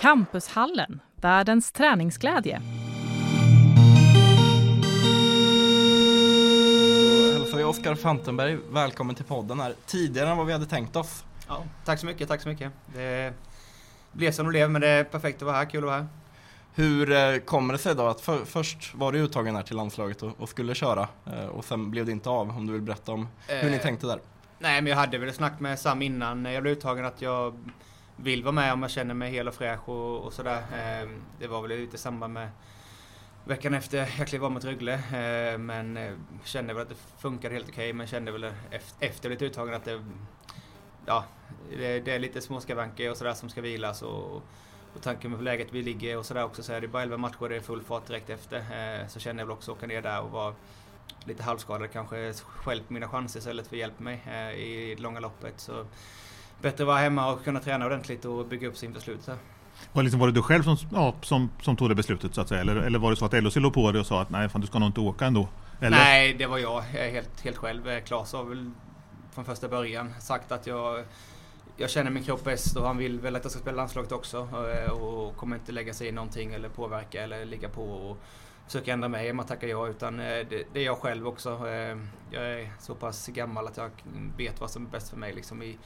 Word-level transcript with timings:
Campushallen, 0.00 1.00
världens 1.16 1.72
träningsglädje. 1.72 2.62
Hälsar 7.32 7.56
vi 7.58 7.64
Oskar 7.64 7.94
Fantenberg 7.94 8.58
välkommen 8.70 9.14
till 9.14 9.24
podden 9.24 9.60
här. 9.60 9.74
Tidigare 9.86 10.30
än 10.30 10.36
vad 10.36 10.46
vi 10.46 10.52
hade 10.52 10.66
tänkt 10.66 10.96
oss. 10.96 11.24
Ja, 11.48 11.64
tack 11.84 12.00
så 12.00 12.06
mycket, 12.06 12.28
tack 12.28 12.42
så 12.42 12.48
mycket. 12.48 12.72
Det 12.94 13.34
blev 14.12 14.32
som 14.32 14.46
det 14.46 14.50
blev, 14.50 14.70
men 14.70 14.80
det 14.80 14.88
är 14.88 15.04
perfekt 15.04 15.42
att 15.42 15.46
vara 15.46 15.56
här, 15.56 15.64
kul 15.64 15.78
att 15.84 15.84
vara 15.84 15.96
här. 15.96 16.06
Hur 16.74 17.12
eh, 17.12 17.38
kommer 17.38 17.72
det 17.72 17.78
sig 17.78 17.94
då 17.94 18.06
att 18.06 18.20
för, 18.20 18.44
först 18.44 18.94
var 18.94 19.12
du 19.12 19.18
uttagen 19.18 19.56
här 19.56 19.62
till 19.62 19.76
landslaget 19.76 20.22
och, 20.22 20.40
och 20.40 20.48
skulle 20.48 20.74
köra 20.74 21.08
eh, 21.26 21.46
och 21.46 21.64
sen 21.64 21.90
blev 21.90 22.06
det 22.06 22.12
inte 22.12 22.30
av? 22.30 22.50
Om 22.50 22.66
du 22.66 22.72
vill 22.72 22.82
berätta 22.82 23.12
om 23.12 23.28
hur 23.46 23.70
ni 23.70 23.76
Eh, 23.76 23.82
tänkte 23.82 24.06
där. 24.06 24.20
Nej, 24.58 24.82
men 24.82 24.90
jag 24.90 24.96
hade 24.96 25.18
väl 25.18 25.28
ett 25.28 25.34
snack 25.34 25.60
med 25.60 25.78
Sam 25.78 26.02
innan 26.02 26.44
jag 26.44 26.62
blev 26.62 26.72
uttagen 26.76 27.04
att 27.04 27.22
jag 27.22 27.54
vill 28.22 28.42
vara 28.44 28.52
med 28.52 28.72
om 28.72 28.82
jag 28.82 28.90
känner 28.90 29.14
mig 29.14 29.30
hel 29.30 29.48
och 29.48 29.54
fräsch 29.54 29.88
och, 29.88 30.20
och 30.24 30.32
sådär. 30.32 30.58
Eh, 30.72 31.08
Det 31.38 31.46
var 31.46 31.62
väl 31.62 31.78
lite 31.80 31.96
i 31.96 31.98
samband 31.98 32.32
med 32.32 32.48
veckan 33.44 33.74
efter 33.74 33.98
jag 34.18 34.28
klev 34.28 34.44
av 34.44 34.52
mot 34.52 34.64
Rögle. 34.64 34.94
eh, 34.94 35.58
Men 35.58 35.96
eh, 35.96 36.12
kände 36.44 36.74
väl 36.74 36.82
att 36.82 36.88
det 36.88 36.96
funkade 37.18 37.54
helt 37.54 37.68
okej, 37.68 37.92
men 37.92 38.06
kände 38.06 38.32
väl 38.32 38.44
efter, 38.70 39.06
efter 39.06 39.30
lite 39.30 39.44
uttagen 39.46 39.74
att 39.74 39.84
det 39.84 40.04
Ja, 41.06 41.24
det, 41.70 42.00
det 42.00 42.12
är 42.12 42.18
lite 42.18 42.40
småskavanker 42.40 43.10
och 43.10 43.16
sådär 43.16 43.34
som 43.34 43.48
ska 43.48 43.60
vilas 43.60 44.02
och, 44.02 44.34
och 44.94 45.02
tanken 45.02 45.30
med 45.30 45.42
läget 45.42 45.68
vi 45.72 45.82
ligger 45.82 46.16
och 46.18 46.26
sådär 46.26 46.44
också 46.44 46.62
så 46.62 46.72
är 46.72 46.80
det 46.80 46.88
bara 46.88 47.02
11 47.02 47.16
matcher, 47.16 47.48
det 47.48 47.56
är 47.56 47.60
full 47.60 47.82
fart 47.82 48.06
direkt 48.06 48.30
efter. 48.30 48.56
Eh, 48.58 49.06
Så 49.08 49.20
känner 49.20 49.40
jag 49.42 49.46
väl 49.46 49.52
också 49.52 49.72
åka 49.72 49.86
ner 49.86 50.02
där 50.02 50.20
och 50.22 50.30
vara 50.30 50.54
lite 51.24 51.42
halvskadad 51.42 51.90
kanske 51.92 52.32
stjälpt 52.34 52.90
mina 52.90 53.08
chanser 53.08 53.38
istället 53.38 53.66
för 53.66 53.76
hjälp 53.76 53.98
mig 53.98 54.22
eh, 54.26 54.50
i 54.52 54.94
det 54.96 55.02
långa 55.02 55.20
loppet. 55.20 55.60
Så 55.60 55.86
bättre 56.62 56.84
att 56.84 56.88
vara 56.88 56.98
hemma 56.98 57.32
och 57.32 57.44
kunna 57.44 57.60
träna 57.60 57.86
ordentligt 57.86 58.24
och 58.24 58.46
bygga 58.46 58.68
upp 58.68 58.76
sig 58.76 58.88
inför 58.88 59.00
slutet. 59.00 59.38
Var, 59.92 60.02
liksom, 60.02 60.20
var 60.20 60.26
det 60.26 60.32
du 60.32 60.42
själv 60.42 60.62
som, 60.62 60.76
ja, 60.92 61.14
som, 61.22 61.50
som 61.62 61.76
tog 61.76 61.88
det 61.88 61.94
beslutet 61.94 62.34
så 62.34 62.40
att 62.40 62.48
säga? 62.48 62.60
Eller, 62.60 62.76
eller 62.76 62.98
var 62.98 63.10
det 63.10 63.16
så 63.16 63.24
att 63.24 63.32
LHC 63.32 63.56
låg 63.56 63.74
på 63.74 63.92
dig 63.92 64.00
och 64.00 64.06
sa 64.06 64.22
att 64.22 64.30
nej 64.30 64.48
fan 64.48 64.60
du 64.60 64.66
ska 64.66 64.78
nog 64.78 64.88
inte 64.88 65.00
åka 65.00 65.26
ändå? 65.26 65.48
Eller? 65.80 65.96
Nej, 65.96 66.34
det 66.34 66.46
var 66.46 66.58
jag. 66.58 66.80
Helt, 66.80 67.40
helt 67.40 67.56
själv. 67.56 67.88
Eh, 67.88 68.02
Claes 68.02 68.32
har 68.32 68.44
väl 68.44 68.70
från 69.32 69.44
första 69.44 69.68
början 69.68 70.14
sagt 70.20 70.52
att 70.52 70.66
jag 70.66 71.04
jag 71.80 71.90
känner 71.90 72.10
min 72.10 72.22
kropp 72.22 72.44
bäst 72.44 72.76
och 72.76 72.86
han 72.86 72.96
vill 72.96 73.20
väl 73.20 73.36
att 73.36 73.44
jag 73.44 73.52
ska 73.52 73.60
spela 73.60 73.76
landslaget 73.76 74.12
också 74.12 74.48
eh, 74.74 74.90
och 74.90 75.36
kommer 75.36 75.56
inte 75.56 75.72
lägga 75.72 75.94
sig 75.94 76.08
i 76.08 76.12
någonting 76.12 76.54
eller 76.54 76.68
påverka 76.68 77.22
eller 77.22 77.44
ligga 77.44 77.68
på 77.68 77.82
och 77.82 78.18
försöka 78.66 78.92
ändra 78.92 79.08
mig 79.08 79.30
om 79.30 79.40
att 79.40 79.48
tacka 79.48 79.66
ja 79.66 79.88
utan 79.88 80.20
eh, 80.20 80.26
det, 80.26 80.64
det 80.72 80.80
är 80.80 80.84
jag 80.84 80.98
själv 80.98 81.26
också. 81.26 81.68
Jag 82.30 82.42
är 82.44 82.72
så 82.80 82.94
pass 82.94 83.26
gammal 83.26 83.66
att 83.66 83.76
jag 83.76 83.90
vet 84.36 84.60
vad 84.60 84.70
som 84.70 84.86
är 84.86 84.90
bäst 84.90 85.10
för 85.10 85.16
mig 85.16 85.34
liksom 85.34 85.62
i 85.62 85.78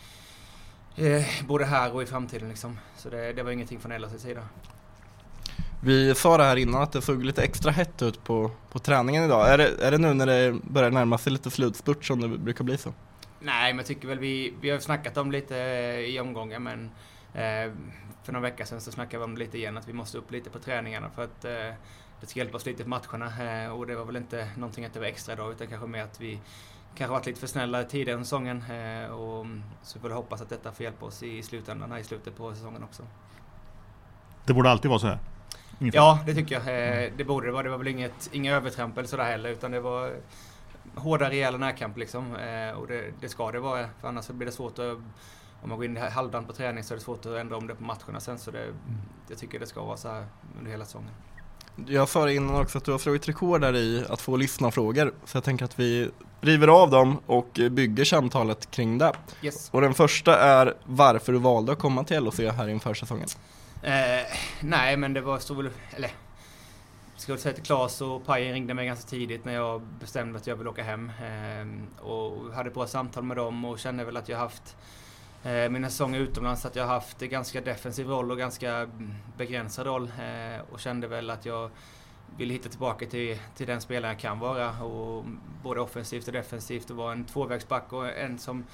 eh, 0.97 1.25
både 1.47 1.65
här 1.65 1.95
och 1.95 2.03
i 2.03 2.07
framtiden 2.07 2.49
liksom. 2.49 2.79
Så 2.97 3.11
det, 3.11 3.33
det 3.33 3.43
var 3.43 3.51
ingenting 3.51 3.81
från 3.81 3.93
LHCs 3.93 4.23
sida. 4.23 4.43
Vi 5.85 6.15
sa 6.15 6.37
det 6.37 6.45
här 6.45 6.57
innan 6.57 6.83
att 6.83 6.93
det 6.93 7.03
såg 7.03 7.25
lite 7.25 7.43
extra 7.43 7.71
hett 7.71 8.03
ut 8.03 8.25
på, 8.25 8.51
på 8.71 8.79
träningen 8.79 9.25
idag. 9.25 9.53
Är 9.53 9.59
det, 9.59 9.83
är 9.83 9.91
det 9.91 9.99
nu 9.99 10.15
när 10.15 10.27
det 10.27 10.53
börjar 10.63 10.91
närma 10.91 11.19
sig 11.19 11.33
lite 11.33 11.51
slutspurt 11.51 12.05
som 12.05 12.21
det 12.21 12.29
brukar 12.39 12.65
bli 12.65 12.79
så? 12.79 12.93
Nej, 13.41 13.73
men 13.73 13.79
jag 13.79 13.87
tycker 13.87 14.09
väl 14.09 14.19
vi, 14.19 14.55
vi 14.61 14.71
har 14.71 14.79
snackat 14.79 15.17
om 15.17 15.33
lite 15.33 15.57
eh, 15.57 15.99
i 15.99 16.21
omgångar 16.21 16.59
men 16.59 16.91
eh, 17.35 17.73
för 18.23 18.33
några 18.33 18.51
veckor 18.51 18.65
sedan 18.65 18.81
så 18.81 18.93
snackade 18.93 19.19
vi 19.19 19.25
om 19.25 19.35
det 19.35 19.39
lite 19.39 19.59
igen 19.59 19.79
att 19.79 19.89
vi 19.89 19.93
måste 19.93 20.19
upp 20.19 20.31
lite 20.31 20.51
på 20.51 20.59
träningarna 20.59 21.11
för 21.11 21.25
att 21.25 21.45
eh, 21.45 21.75
det 22.21 22.27
ska 22.27 22.39
hjälpa 22.39 22.57
oss 22.57 22.67
lite 22.67 22.83
på 22.83 22.89
matcherna 22.89 23.63
eh, 23.65 23.71
och 23.71 23.87
det 23.87 23.97
var 23.97 24.05
väl 24.05 24.17
inte 24.17 24.49
någonting 24.57 24.85
att 24.85 24.95
det 24.95 25.01
var 25.01 25.07
extra 25.07 25.33
idag 25.33 25.53
utan 25.53 25.67
kanske 25.67 25.87
mer 25.87 26.03
att 26.03 26.21
vi 26.21 26.39
kanske 26.95 27.13
varit 27.13 27.27
lite 27.27 27.41
för 27.41 27.47
snälla 27.47 27.85
tidigare 27.85 28.21
i 28.21 28.25
säsongen 28.25 28.65
eh, 28.71 29.11
och 29.11 29.47
så 29.83 30.01
får 30.01 30.09
vi 30.09 30.15
hoppas 30.15 30.43
att 30.43 30.49
detta 30.49 30.73
får 30.73 30.85
hjälpa 30.85 31.07
oss 31.07 31.23
i 31.23 31.43
slutändan 31.43 31.99
i 31.99 32.05
slutet 32.05 32.37
på 32.37 32.55
säsongen 32.55 32.83
också. 32.83 33.03
Det 34.47 34.53
borde 34.55 34.71
alltid 34.71 34.89
vara 34.89 34.99
så 34.99 35.07
här? 35.07 35.19
Ungefär. 35.81 35.99
Ja, 35.99 36.19
det 36.27 36.35
tycker 36.35 36.55
jag. 36.55 36.63
Eh, 37.05 37.13
Det 37.17 37.25
borde 37.25 37.47
det 37.47 37.53
vara. 37.53 37.63
Det 37.63 37.69
var 37.71 37.79
väl 37.79 37.89
inget, 37.89 38.31
inga 38.33 38.57
övertramp 38.57 38.99
eller 38.99 39.09
sådär 39.09 39.25
heller 39.25 39.51
utan 39.51 39.71
det 39.71 39.81
var 39.81 40.13
hårda 40.95 41.31
rejäla 41.31 41.59
närkamp 41.59 41.97
liksom. 41.97 42.37
Eh, 42.37 42.71
Och 42.71 42.87
det, 42.87 43.13
det 43.21 43.29
ska 43.29 43.53
det 43.53 43.61
vara 43.61 43.89
för 44.01 44.09
annars 44.09 44.29
blir 44.29 44.47
det 44.47 44.53
svårt 44.53 44.79
att 44.79 44.99
om 45.63 45.69
man 45.69 45.79
går 45.79 45.85
in 45.85 45.97
halvdant 45.97 46.47
på 46.47 46.53
träning 46.53 46.85
så 46.85 46.95
är 46.95 46.99
det 46.99 47.05
svårt 47.05 47.27
att 47.27 47.33
ändra 47.37 47.57
om 47.57 47.67
det 47.67 47.75
på 47.75 47.83
matcherna 47.83 48.21
sen 48.21 48.39
så 48.39 48.51
det, 48.51 48.67
jag 49.29 49.39
tycker 49.39 49.59
det 49.61 49.67
ska 49.67 49.85
vara 49.85 49.97
så 49.97 50.09
här 50.09 50.27
under 50.59 50.71
hela 50.71 50.85
säsongen. 50.85 51.11
Jag 51.87 52.09
sa 52.09 52.25
det 52.25 52.35
innan 52.35 52.61
också 52.61 52.79
att 52.79 52.85
du 52.85 52.91
har 52.91 52.99
slagit 52.99 53.29
rekord 53.29 53.61
där 53.61 53.77
i 53.77 54.05
att 54.09 54.21
få 54.21 54.37
lyssnarfrågor. 54.37 55.15
Så 55.25 55.37
jag 55.37 55.45
tänker 55.45 55.65
att 55.65 55.79
vi 55.79 56.11
river 56.41 56.69
av 56.69 56.91
dem 56.91 57.19
och 57.27 57.61
bygger 57.71 58.05
samtalet 58.05 58.71
kring 58.71 58.99
det. 58.99 59.13
Yes. 59.43 59.71
Och 59.73 59.81
den 59.81 59.95
första 59.95 60.39
är 60.39 60.75
varför 60.85 61.33
du 61.33 61.39
valde 61.39 61.73
att 61.73 61.79
komma 61.79 62.05
till 62.05 62.25
LHC 62.25 62.39
här 62.39 62.69
inför 62.69 62.95
säsongen. 62.95 63.29
Eh, 63.83 63.93
nej, 64.61 64.97
men 64.97 65.13
det 65.13 65.21
var 65.21 65.39
så 65.39 65.55
väl, 65.55 65.71
eller 65.97 66.11
jag 67.27 67.39
säga 67.39 67.55
till 67.55 67.65
Claes 67.65 68.01
och 68.01 68.27
Pajen 68.27 68.53
ringde 68.53 68.75
mig 68.75 68.87
ganska 68.87 69.11
tidigt 69.11 69.45
när 69.45 69.53
jag 69.53 69.83
bestämde 70.01 70.39
att 70.39 70.47
jag 70.47 70.57
ville 70.57 70.71
åka 70.71 70.83
hem. 70.83 71.09
Eh, 71.09 72.03
och 72.05 72.55
hade 72.55 72.71
bra 72.71 72.87
samtal 72.87 73.25
med 73.25 73.37
dem 73.37 73.65
och 73.65 73.79
kände 73.79 74.05
väl 74.05 74.17
att 74.17 74.29
jag 74.29 74.39
haft 74.39 74.77
Eh, 75.45 75.69
mina 75.69 75.91
säsonger 75.91 76.21
utomlands 76.21 76.67
att 76.67 76.77
jag 76.77 76.87
haft 76.87 77.23
en 77.23 77.29
ganska 77.29 77.61
defensiv 77.61 78.09
roll 78.09 78.31
och 78.31 78.39
ganska 78.39 78.73
mm, 78.77 79.15
begränsad 79.37 79.87
roll. 79.87 80.13
Eh, 80.19 80.61
och 80.73 80.81
kände 80.81 81.07
väl 81.07 81.31
att 81.31 81.47
jag 81.47 81.71
ville 82.37 82.53
hitta 82.53 82.69
tillbaka 82.69 83.07
till, 83.07 83.39
till 83.57 83.67
den 83.67 83.81
spelare 83.81 84.13
jag 84.13 84.21
kan 84.21 84.39
vara. 84.39 84.83
Och 84.83 85.25
både 85.63 85.81
offensivt 85.81 86.27
och 86.27 86.33
defensivt 86.33 86.91
och 86.91 86.97
vara 86.97 87.13
en 87.13 87.25
tvåvägsback 87.25 87.93
och 87.93 88.09
en 88.09 88.39
som 88.39 88.65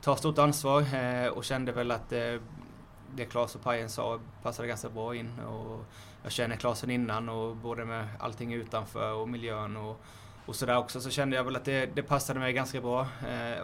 tar 0.00 0.16
stort 0.16 0.38
ansvar. 0.38 0.94
Eh, 0.94 1.28
och 1.28 1.44
kände 1.44 1.72
väl 1.72 1.90
att 1.90 2.08
det 2.08 3.24
Klas 3.30 3.54
och 3.54 3.62
Pajen 3.62 3.88
sa 3.88 4.20
passade 4.42 4.68
ganska 4.68 4.88
bra 4.88 5.14
in. 5.14 5.40
Och 5.40 5.84
jag 6.22 6.32
känner 6.32 6.56
Klasen 6.56 6.90
innan 6.90 7.28
och 7.28 7.56
både 7.56 7.84
med 7.84 8.08
allting 8.18 8.52
utanför 8.52 9.12
och 9.12 9.28
miljön 9.28 9.76
och, 9.76 10.00
och 10.46 10.56
sådär 10.56 10.78
också 10.78 11.00
så 11.00 11.10
kände 11.10 11.36
jag 11.36 11.44
väl 11.44 11.56
att 11.56 11.64
det, 11.64 11.86
det 11.94 12.02
passade 12.02 12.40
mig 12.40 12.52
ganska 12.52 12.80
bra. 12.80 13.06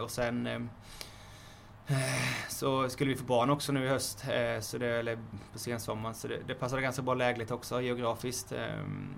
Och 0.01 0.11
sen 0.11 0.69
så 2.49 2.89
skulle 2.89 3.09
vi 3.09 3.17
få 3.17 3.25
barn 3.25 3.49
också 3.49 3.71
nu 3.71 3.85
i 3.85 3.87
höst, 3.87 4.25
eh, 4.29 4.59
så 4.59 4.77
det, 4.77 4.87
eller 4.87 5.17
på 5.53 5.59
sensommaren, 5.59 6.15
så 6.15 6.27
det, 6.27 6.39
det 6.47 6.53
passade 6.53 6.81
ganska 6.81 7.01
bra 7.01 7.13
lägligt 7.13 7.51
också 7.51 7.81
geografiskt. 7.81 8.51
Ehm, 8.51 9.13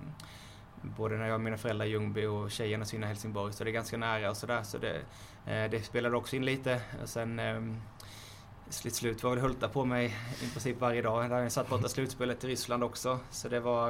både 0.82 1.18
när 1.18 1.26
jag 1.26 1.36
och 1.36 1.42
mina 1.42 1.58
föräldrar 1.58 1.86
i 1.86 1.90
Ljungby 1.90 2.26
och 2.26 2.52
tjejerna 2.52 2.86
sina 2.86 3.06
i 3.06 3.10
Helsingborg, 3.10 3.54
så 3.54 3.64
det 3.64 3.70
är 3.70 3.72
ganska 3.72 3.98
nära 3.98 4.30
och 4.30 4.38
sådär. 4.38 4.64
Så 4.64 4.78
det, 4.78 4.96
eh, 5.46 5.72
det 5.72 5.86
spelade 5.86 6.16
också 6.16 6.36
in 6.36 6.46
lite. 6.46 6.82
Och 7.04 7.10
sen 7.10 7.40
ehm, 7.40 7.82
till 8.82 8.94
slut 8.94 9.24
var 9.24 9.30
väl 9.30 9.40
Hulta 9.40 9.68
på 9.68 9.86
mig 9.86 10.16
i 10.42 10.50
princip 10.52 10.80
varje 10.80 11.02
dag. 11.02 11.30
Där 11.30 11.40
jag 11.40 11.52
satt 11.52 11.70
borta 11.70 11.90
slutspelet 11.90 12.44
i 12.44 12.48
Ryssland 12.48 12.84
också. 12.84 13.20
Så 13.32 13.50
det 13.50 13.60
var, 13.60 13.90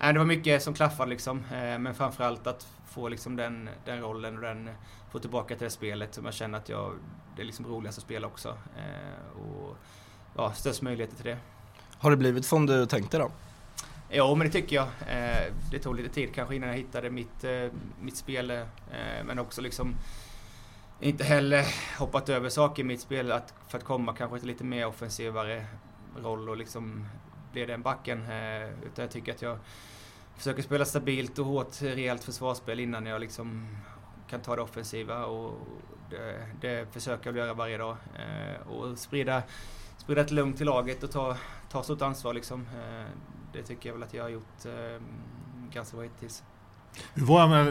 eh, 0.00 0.12
det 0.12 0.18
var 0.18 0.26
mycket 0.26 0.62
som 0.62 0.74
klaffade 0.74 1.10
liksom. 1.10 1.42
Men 1.50 1.94
framförallt 1.94 2.46
att 2.46 2.66
få 2.86 3.08
liksom 3.08 3.36
den, 3.36 3.68
den 3.84 4.00
rollen 4.00 4.36
och 4.36 4.42
den, 4.42 4.70
få 5.10 5.18
tillbaka 5.18 5.54
till 5.54 5.64
det 5.64 5.70
spelet 5.70 6.14
som 6.14 6.24
jag 6.24 6.34
känner 6.34 6.58
att 6.58 6.68
jag, 6.68 6.92
det 7.36 7.42
är 7.42 7.46
liksom 7.46 7.66
roligast 7.66 7.98
att 7.98 8.04
spela 8.04 8.26
också. 8.26 8.48
Eh, 8.76 9.40
Och 9.40 9.76
ja, 10.36 10.52
störst 10.52 10.82
möjligheter 10.82 11.16
till 11.16 11.24
det. 11.26 11.38
Har 11.98 12.10
det 12.10 12.16
blivit 12.16 12.46
som 12.46 12.66
du 12.66 12.86
tänkte 12.86 13.18
då? 13.18 13.30
Jo, 14.10 14.34
men 14.34 14.46
det 14.46 14.52
tycker 14.52 14.76
jag. 14.76 14.86
Eh, 15.08 15.52
Det 15.70 15.78
tog 15.78 15.96
lite 15.96 16.08
tid 16.14 16.34
kanske 16.34 16.54
innan 16.56 16.68
jag 16.68 16.76
hittade 16.76 17.10
mitt, 17.10 17.44
eh, 17.44 17.68
mitt 18.00 18.16
spel. 18.16 18.64
Men 19.24 19.38
också 19.38 19.60
liksom 19.60 19.94
inte 21.00 21.24
heller 21.24 21.64
hoppat 21.98 22.28
över 22.28 22.48
saker 22.48 22.82
i 22.82 22.86
mitt 22.86 23.00
spel 23.00 23.32
att, 23.32 23.54
för 23.68 23.78
att 23.78 23.84
komma 23.84 24.14
kanske 24.14 24.38
till 24.38 24.48
lite 24.48 24.64
mer 24.64 24.86
offensivare 24.86 25.66
roll 26.22 26.48
och 26.48 26.56
liksom 26.56 27.06
bli 27.52 27.66
den 27.66 27.82
backen. 27.82 28.18
Utan 28.86 29.02
jag 29.02 29.10
tycker 29.10 29.32
att 29.32 29.42
jag 29.42 29.58
försöker 30.36 30.62
spela 30.62 30.84
stabilt 30.84 31.38
och 31.38 31.46
hårt, 31.46 31.82
rejält 31.82 32.24
försvarsspel 32.24 32.80
innan 32.80 33.06
jag 33.06 33.20
liksom 33.20 33.76
kan 34.30 34.40
ta 34.40 34.56
det 34.56 34.62
offensiva 34.62 35.24
och 35.26 35.58
det, 36.12 36.46
det 36.60 36.86
försöker 36.92 37.26
jag 37.30 37.36
göra 37.36 37.54
varje 37.54 37.78
dag. 37.78 37.96
Eh, 38.18 38.68
Och 38.68 38.98
sprida, 38.98 39.42
sprida 39.98 40.20
ett 40.20 40.30
lugn 40.30 40.52
till 40.52 40.66
laget 40.66 41.02
och 41.02 41.10
ta, 41.10 41.36
ta 41.70 41.82
stort 41.82 42.02
ansvar 42.02 42.34
liksom. 42.34 42.60
Eh, 42.60 43.06
Det 43.52 43.62
tycker 43.62 43.88
jag 43.88 43.94
väl 43.94 44.02
att 44.02 44.14
jag 44.14 44.22
har 44.22 44.30
gjort 44.30 44.64
eh, 44.64 45.02
ganska 45.72 45.96
bra 45.96 46.04
hittills. 46.04 46.42
Hur 47.14 47.26
var 47.26 47.48
med 47.48 47.66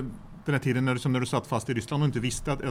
den 0.45 0.55
här 0.55 0.59
tiden 0.59 0.85
när 0.85 0.93
du, 0.93 0.99
som 0.99 1.13
när 1.13 1.19
du 1.19 1.25
satt 1.25 1.47
fast 1.47 1.69
i 1.69 1.73
Ryssland 1.73 2.03
och 2.03 2.07
inte 2.07 2.19
visste 2.19 2.51
att, 2.51 2.61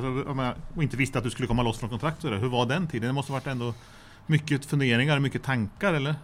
och 0.76 0.82
inte 0.82 0.96
visste 0.96 1.18
att 1.18 1.24
du 1.24 1.30
skulle 1.30 1.48
komma 1.48 1.62
loss 1.62 1.78
från 1.78 1.90
kontrakt? 1.90 2.24
Hur 2.24 2.48
var 2.48 2.66
den 2.66 2.88
tiden? 2.88 3.06
Det 3.06 3.12
måste 3.12 3.32
ha 3.32 3.38
varit 3.38 3.46
ändå 3.46 3.74
mycket 4.26 4.64
funderingar, 4.64 5.18
mycket 5.18 5.42
tankar 5.42 5.94
eller? 5.94 6.14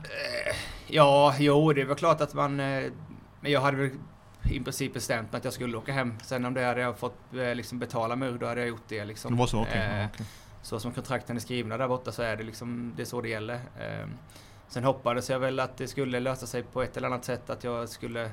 Ja, 0.87 1.35
jo, 1.39 1.73
det 1.73 1.85
var 1.85 1.95
klart 1.95 2.21
att 2.21 2.35
man... 2.35 2.59
jag 3.41 3.61
hade 3.61 3.77
väl 3.77 3.91
i 4.51 4.61
princip 4.61 4.95
bestämt 4.95 5.33
mig 5.33 5.39
att 5.39 5.45
jag 5.45 5.53
skulle 5.53 5.77
åka 5.77 5.93
hem. 5.93 6.15
Sen 6.23 6.45
om 6.45 6.55
det 6.55 6.65
hade 6.65 6.81
jag 6.81 6.99
fått 6.99 7.35
eh, 7.35 7.55
liksom 7.55 7.79
betala 7.79 8.17
mig 8.17 8.33
då 8.41 8.47
hade 8.47 8.61
jag 8.61 8.69
gjort 8.69 8.89
det. 8.89 9.05
Liksom. 9.05 9.33
Det 9.33 9.39
var 9.39 9.47
så, 9.47 9.63
okej. 9.63 9.79
Eh, 9.79 10.01
Ja, 10.01 10.09
okej. 10.15 10.27
Så 10.63 10.81
som 10.81 10.93
kontrakten 10.93 11.37
är 11.37 11.41
skrivna 11.41 11.77
där 11.77 11.89
borta 11.89 12.13
så 12.13 12.23
är 12.23 12.37
det 12.37 12.43
liksom, 12.43 12.93
det 12.97 13.03
är 13.03 13.07
så 13.07 13.21
det 13.21 13.29
gäller. 13.29 13.55
Eh, 13.55 14.07
Sen 14.69 14.85
hoppades 14.85 15.31
jag 15.31 15.39
väl 15.39 15.61
att 15.61 15.77
det 15.77 15.89
skulle 15.89 16.21
lösa 16.21 16.47
sig 16.47 16.63
på 16.63 16.83
ett 16.83 16.97
eller 16.97 17.07
annat 17.09 17.25
sätt, 17.25 17.51
att 17.51 17.65
jag 17.65 17.89
skulle 17.89 18.31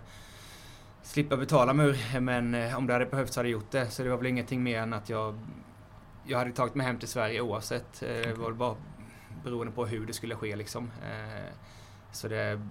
slippa 1.04 1.38
betala 1.38 1.74
mig 1.74 1.86
ur. 1.88 2.20
Men 2.20 2.54
eh, 2.56 2.78
om 2.78 2.88
det 2.88 2.94
hade 2.94 3.06
behövts 3.06 3.36
hade 3.36 3.50
jag 3.50 3.54
gjort 3.54 3.72
det. 3.72 3.88
Så 3.90 4.04
det 4.04 4.10
var 4.10 4.18
väl 4.18 4.28
ingenting 4.28 4.64
mer 4.64 4.80
än 4.80 4.94
att 4.94 5.10
jag, 5.10 5.40
jag 6.26 6.38
hade 6.38 6.52
tagit 6.52 6.76
mig 6.76 6.88
hem 6.88 7.00
till 7.00 7.08
Sverige 7.08 7.42
oavsett. 7.42 8.04
Eh, 8.04 8.10
Det 8.10 8.34
var 8.34 8.52
bara 8.52 8.76
beroende 9.44 9.74
på 9.74 9.86
hur 9.86 10.06
det 10.06 10.14
skulle 10.14 10.36
ske 10.36 10.56
liksom. 10.56 10.92
Eh, 11.04 11.54
Så 12.12 12.28
det, 12.28 12.62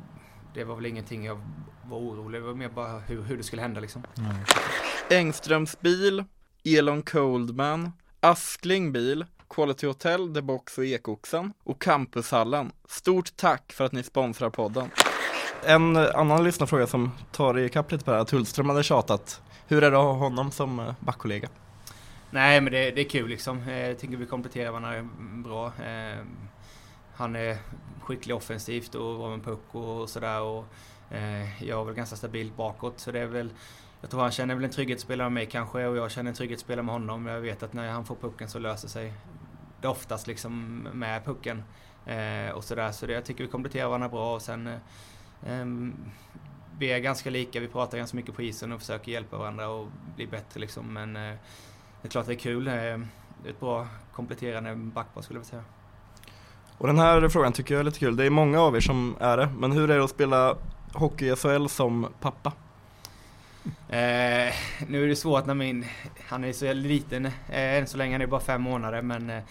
det 0.54 0.64
var 0.64 0.74
väl 0.74 0.86
ingenting 0.86 1.24
jag 1.24 1.40
var 1.84 1.98
orolig 1.98 2.40
Det 2.40 2.46
var 2.46 2.54
mer 2.54 2.68
bara 2.68 2.98
hur, 2.98 3.22
hur 3.22 3.36
det 3.36 3.42
skulle 3.42 3.62
hända 3.62 3.80
liksom. 3.80 4.02
Ja. 4.14 5.16
Engströms 5.16 5.80
bil, 5.80 6.24
Elon 6.64 7.02
Coldman, 7.02 7.92
Askling 8.20 8.92
bil, 8.92 9.24
Quality 9.50 9.86
Hotel, 9.86 10.34
The 10.34 10.42
Box 10.42 10.78
och 10.78 10.84
Ekoxen 10.84 11.52
och 11.64 11.82
Campushallen. 11.82 12.72
Stort 12.88 13.36
tack 13.36 13.72
för 13.72 13.84
att 13.84 13.92
ni 13.92 14.02
sponsrar 14.02 14.50
podden. 14.50 14.90
En 15.64 15.96
eh, 15.96 16.06
annan 16.14 16.44
lyssnarfråga 16.44 16.86
som 16.86 17.10
tar 17.32 17.58
i 17.58 17.68
kapp 17.68 17.92
lite 17.92 18.04
på 18.04 18.10
det 18.10 18.16
här, 18.16 18.22
att 18.22 18.30
Hullström 18.30 18.68
hade 18.68 18.82
tjatat. 18.82 19.42
Hur 19.68 19.82
är 19.82 19.90
det 19.90 19.98
att 19.98 20.04
ha 20.04 20.12
honom 20.12 20.50
som 20.50 20.80
eh, 20.80 20.94
backkollega? 21.00 21.48
Nej, 22.30 22.60
men 22.60 22.72
det, 22.72 22.90
det 22.90 23.00
är 23.00 23.08
kul 23.08 23.28
liksom. 23.28 23.68
Eh, 23.68 23.78
Jag 23.78 23.98
tycker 23.98 24.16
vi 24.16 24.26
kompletterar 24.26 24.70
varandra 24.70 25.08
bra. 25.44 25.72
Han 27.22 27.36
är 27.36 27.56
skicklig 28.00 28.36
offensivt 28.36 28.94
och 28.94 29.18
var 29.18 29.30
med 29.30 29.44
puck 29.44 29.74
och 29.74 30.08
sådär. 30.08 30.42
Och 30.42 30.64
eh, 31.10 31.64
jag 31.64 31.80
är 31.80 31.84
väl 31.84 31.94
ganska 31.94 32.16
stabil 32.16 32.52
bakåt. 32.56 33.00
Så 33.00 33.12
det 33.12 33.20
är 33.20 33.26
väl, 33.26 33.50
jag 34.00 34.10
tror 34.10 34.20
han 34.20 34.30
känner 34.30 34.54
väl 34.54 34.64
en 34.64 34.70
trygghetsspelare 34.70 35.30
med 35.30 35.32
mig 35.32 35.46
kanske 35.46 35.86
och 35.86 35.96
jag 35.96 36.10
känner 36.10 36.30
en 36.30 36.34
trygghetsspelare 36.36 36.82
med 36.82 36.92
honom. 36.94 37.26
Jag 37.26 37.40
vet 37.40 37.62
att 37.62 37.72
när 37.72 37.90
han 37.90 38.04
får 38.04 38.14
pucken 38.16 38.48
så 38.48 38.58
löser 38.58 38.88
sig 38.88 39.12
det 39.80 39.88
oftast 39.88 40.26
liksom 40.26 40.78
med 40.92 41.24
pucken. 41.24 41.62
Eh, 42.06 42.50
och 42.54 42.64
sådär. 42.64 42.92
Så 42.92 43.06
det, 43.06 43.12
jag 43.12 43.24
tycker 43.24 43.44
vi 43.44 43.50
kompletterar 43.50 43.86
varandra 43.88 44.08
bra 44.08 44.34
och 44.34 44.42
sen 44.42 44.66
eh, 45.46 45.66
vi 46.78 46.92
är 46.92 46.98
ganska 46.98 47.30
lika, 47.30 47.60
vi 47.60 47.68
pratar 47.68 47.98
ganska 47.98 48.16
mycket 48.16 48.34
på 48.34 48.42
isen 48.42 48.72
och 48.72 48.80
försöker 48.80 49.12
hjälpa 49.12 49.38
varandra 49.38 49.68
och 49.68 49.88
bli 50.16 50.26
bättre 50.26 50.60
liksom. 50.60 50.92
Men 50.92 51.16
eh, 51.16 51.34
det 52.02 52.08
är 52.08 52.10
klart 52.10 52.26
det 52.26 52.32
är 52.32 52.36
kul. 52.38 52.66
Eh, 52.68 52.72
Det 52.72 53.48
är 53.48 53.50
ett 53.50 53.60
bra 53.60 53.86
kompletterande 54.12 54.74
backpar 54.76 55.22
skulle 55.22 55.38
jag 55.38 55.44
vilja 55.44 55.50
säga. 55.50 55.81
Och 56.82 56.88
den 56.88 56.98
här 56.98 57.28
frågan 57.28 57.52
tycker 57.52 57.74
jag 57.74 57.80
är 57.80 57.84
lite 57.84 57.98
kul. 57.98 58.16
Det 58.16 58.26
är 58.26 58.30
många 58.30 58.60
av 58.60 58.76
er 58.76 58.80
som 58.80 59.16
är 59.20 59.36
det, 59.36 59.48
men 59.58 59.72
hur 59.72 59.90
är 59.90 59.98
det 59.98 60.04
att 60.04 60.10
spela 60.10 60.56
hockey 60.92 61.32
i 61.32 61.36
SHL 61.36 61.66
som 61.66 62.08
pappa? 62.20 62.52
Eh, 63.88 64.54
nu 64.88 65.04
är 65.04 65.08
det 65.08 65.16
svårt 65.16 65.46
när 65.46 65.54
min... 65.54 65.86
Han 66.28 66.44
är 66.44 66.52
så 66.52 66.72
liten 66.72 67.26
eh, 67.26 67.32
än 67.48 67.86
så 67.86 67.96
länge. 67.96 68.14
Han 68.14 68.22
är 68.22 68.26
bara 68.26 68.40
fem 68.40 68.62
månader 68.62 69.02
men 69.02 69.30
eh, 69.30 69.42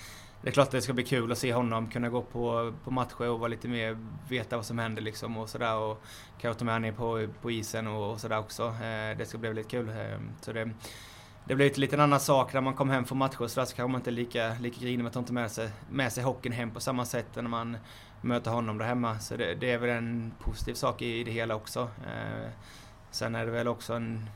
det 0.41 0.49
är 0.49 0.51
klart 0.51 0.67
att 0.67 0.71
det 0.71 0.81
ska 0.81 0.93
bli 0.93 1.03
kul 1.03 1.31
att 1.31 1.37
se 1.37 1.53
honom 1.53 1.89
kunna 1.89 2.09
gå 2.09 2.21
på, 2.21 2.73
på 2.83 2.91
matcher 2.91 3.29
och 3.29 3.39
vara 3.39 3.47
lite 3.47 3.67
mer, 3.67 3.97
veta 4.29 4.55
vad 4.55 4.65
som 4.65 4.79
händer 4.79 5.01
liksom 5.01 5.37
och 5.37 5.49
sådär. 5.49 5.75
Och 5.75 6.03
kan 6.41 6.47
jag 6.47 6.57
ta 6.57 6.65
med 6.65 6.73
honom 6.73 6.93
på, 6.93 7.27
på 7.41 7.51
isen 7.51 7.87
och, 7.87 8.11
och 8.11 8.19
sådär 8.19 8.39
också. 8.39 8.63
Eh, 8.63 9.17
det 9.17 9.25
ska 9.27 9.37
bli 9.37 9.49
väldigt 9.49 9.71
kul. 9.71 9.89
Eh, 9.89 10.19
så 10.41 10.53
det, 10.53 10.69
det 11.51 11.55
blir 11.55 11.79
lite 11.79 11.95
en 11.95 11.99
annan 11.99 12.19
sak 12.19 12.53
när 12.53 12.61
man 12.61 12.73
kommer 12.73 12.93
hem 12.93 13.05
från 13.05 13.17
matcher 13.17 13.47
så 13.47 13.59
där 13.59 13.65
så 13.65 13.75
kanske 13.75 13.87
man 13.91 13.99
inte 13.99 14.09
är 14.09 14.11
lika, 14.11 14.55
lika 14.59 14.81
grinig. 14.81 15.03
Man 15.03 15.11
tar 15.11 15.19
inte 15.19 15.33
med 15.33 15.51
sig, 15.51 15.69
med 15.89 16.13
sig 16.13 16.23
hockeyn 16.23 16.53
hem 16.53 16.71
på 16.71 16.79
samma 16.79 17.05
sätt 17.05 17.25
när 17.35 17.43
man 17.43 17.77
möter 18.21 18.51
honom 18.51 18.77
där 18.77 18.85
hemma. 18.85 19.19
Så 19.19 19.37
det, 19.37 19.55
det 19.55 19.71
är 19.71 19.77
väl 19.77 19.89
en 19.89 20.31
positiv 20.39 20.73
sak 20.73 21.01
i, 21.01 21.19
i 21.19 21.23
det 21.23 21.31
hela 21.31 21.55
också. 21.55 21.79
Eh, 21.81 22.49
sen 23.11 23.35
är 23.35 23.45
det 23.45 23.51
väl 23.51 23.67
också 23.67 23.93
en, 23.93 24.29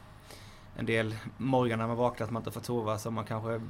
en 0.77 0.85
del 0.85 1.15
morgnar 1.37 1.77
när 1.77 1.87
man 1.87 1.97
vaknar 1.97 2.25
att 2.25 2.31
man 2.31 2.41
inte 2.41 2.51
får 2.51 2.61
sova 2.61 2.97
som 2.97 3.13
man 3.13 3.25
kanske 3.25 3.61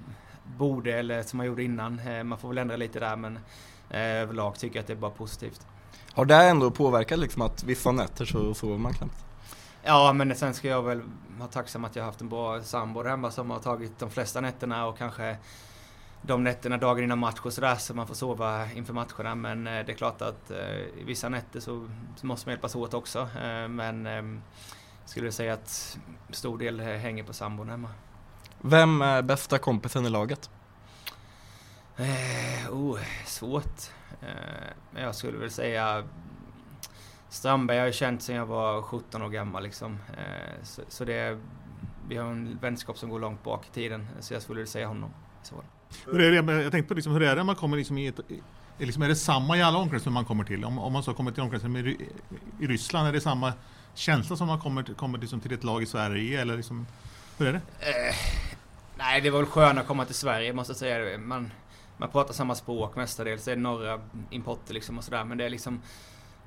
borde 0.57 0.93
eller 0.93 1.23
som 1.23 1.37
man 1.37 1.45
gjorde 1.45 1.63
innan. 1.63 1.99
Eh, 1.99 2.23
man 2.23 2.37
får 2.37 2.47
väl 2.47 2.57
ändra 2.57 2.75
lite 2.75 2.99
där 2.99 3.15
men 3.15 3.39
eh, 3.89 3.99
överlag 3.99 4.59
tycker 4.59 4.75
jag 4.75 4.81
att 4.81 4.87
det 4.87 4.93
är 4.93 4.97
bara 4.97 5.11
positivt. 5.11 5.67
Har 6.13 6.25
det 6.25 6.35
ändå 6.35 6.71
påverkat 6.71 7.19
liksom 7.19 7.41
att 7.41 7.63
vissa 7.63 7.91
nätter 7.91 8.25
så 8.25 8.53
sover 8.53 8.77
man 8.77 8.93
knappt? 8.93 9.24
Ja, 9.87 10.13
men 10.13 10.35
sen 10.35 10.53
ska 10.53 10.67
jag 10.67 10.83
väl 10.83 11.01
vara 11.37 11.49
tacksam 11.49 11.85
att 11.85 11.95
jag 11.95 12.03
har 12.03 12.05
haft 12.05 12.21
en 12.21 12.29
bra 12.29 12.61
sambo 12.61 13.03
där 13.03 13.09
hemma 13.09 13.31
som 13.31 13.49
har 13.49 13.59
tagit 13.59 13.99
de 13.99 14.09
flesta 14.09 14.41
nätterna 14.41 14.85
och 14.85 14.97
kanske 14.97 15.37
de 16.21 16.43
nätterna 16.43 16.77
dagen 16.77 17.03
innan 17.03 17.19
match 17.19 17.39
och 17.43 17.53
sådär 17.53 17.75
så 17.75 17.93
man 17.93 18.07
får 18.07 18.15
sova 18.15 18.71
inför 18.71 18.93
matcherna. 18.93 19.35
Men 19.35 19.67
eh, 19.67 19.85
det 19.85 19.91
är 19.91 19.95
klart 19.95 20.21
att 20.21 20.51
eh, 20.51 20.57
vissa 21.05 21.29
nätter 21.29 21.59
så, 21.59 21.89
måste 22.21 22.47
man 22.47 22.53
hjälpas 22.53 22.75
åt 22.75 22.93
också. 22.93 23.19
Eh, 23.19 23.67
men 23.67 24.05
eh, 24.05 24.41
skulle 25.05 25.31
säga 25.31 25.53
att 25.53 25.97
stor 26.29 26.57
del 26.57 26.79
eh, 26.79 26.85
hänger 26.85 27.23
på 27.23 27.33
sambon 27.33 27.69
hemma. 27.69 27.89
Vem 28.61 29.01
är 29.01 29.21
bästa 29.21 29.57
kompisen 29.57 30.05
i 30.05 30.09
laget? 30.09 30.49
Eh, 31.97 32.73
oh, 32.73 32.99
svårt. 33.25 33.81
Eh, 34.21 34.27
men 34.91 35.03
jag 35.03 35.15
skulle 35.15 35.37
väl 35.37 35.51
säga 35.51 36.03
Strandberg 37.35 37.77
har 37.77 37.85
jag 37.85 37.93
känt 37.95 38.21
sedan 38.21 38.35
jag 38.35 38.45
var 38.45 38.81
17 38.81 39.21
år 39.21 39.29
gammal 39.29 39.63
liksom. 39.63 39.97
Eh, 40.17 40.63
så, 40.63 40.81
så 40.87 41.05
det, 41.05 41.39
vi 42.07 42.17
har 42.17 42.25
en 42.31 42.57
vänskap 42.61 42.97
som 42.97 43.09
går 43.09 43.19
långt 43.19 43.43
bak 43.43 43.65
i 43.67 43.73
tiden. 43.73 44.07
Så 44.19 44.33
jag 44.33 44.41
skulle 44.41 44.65
säga 44.65 44.87
honom. 44.87 45.09
Så. 45.43 45.55
Hur 46.05 46.21
är 46.21 46.41
det, 46.41 46.63
jag 46.63 46.71
tänkte 46.71 46.87
på 46.87 46.93
liksom, 46.93 47.13
hur 47.13 47.21
är 47.23 47.29
det 47.29 47.35
när 47.35 47.43
man 47.43 47.55
kommer 47.55 47.77
liksom 47.77 47.97
i 47.97 48.07
ett, 48.07 48.19
är, 48.79 48.85
liksom, 48.85 49.03
är 49.03 49.07
det 49.07 49.15
samma 49.15 49.57
i 49.57 49.61
alla 49.61 49.77
omklädningsrum 49.77 50.13
man 50.13 50.25
kommer 50.25 50.43
till? 50.43 50.65
Om, 50.65 50.79
om 50.79 50.93
man 50.93 51.03
så 51.03 51.13
kommer 51.13 51.31
till 51.31 51.43
omklädningsrum 51.43 51.87
i, 51.87 52.09
i 52.59 52.67
Ryssland, 52.67 53.07
är 53.07 53.11
det 53.13 53.21
samma 53.21 53.53
känsla 53.93 54.35
som 54.35 54.47
man 54.47 54.59
kommer, 54.59 54.83
till- 54.83 54.95
kommer 54.95 55.17
liksom 55.17 55.39
till 55.39 55.53
ett 55.53 55.63
lag 55.63 55.83
i 55.83 55.85
Sverige? 55.85 56.41
Eller 56.41 56.55
liksom, 56.57 56.87
hur 57.37 57.47
är 57.47 57.53
det? 57.53 57.61
Eh, 57.79 58.15
nej, 58.97 59.21
det 59.21 59.29
var 59.29 59.39
väl 59.39 59.47
skönare 59.49 59.79
att 59.79 59.87
komma 59.87 60.05
till 60.05 60.15
Sverige 60.15 60.53
måste 60.53 60.71
jag 60.71 60.77
säga. 60.77 61.17
Man, 61.17 61.51
man 61.97 62.09
pratar 62.09 62.33
samma 62.33 62.55
språk 62.55 62.95
mestadels. 62.95 63.45
Det 63.45 63.51
är 63.51 63.55
några 63.55 64.01
importer 64.29 64.73
liksom 64.73 64.97
och 64.97 65.03
sådär. 65.03 65.23
Men 65.23 65.37
det 65.37 65.45
är 65.45 65.49
liksom 65.49 65.81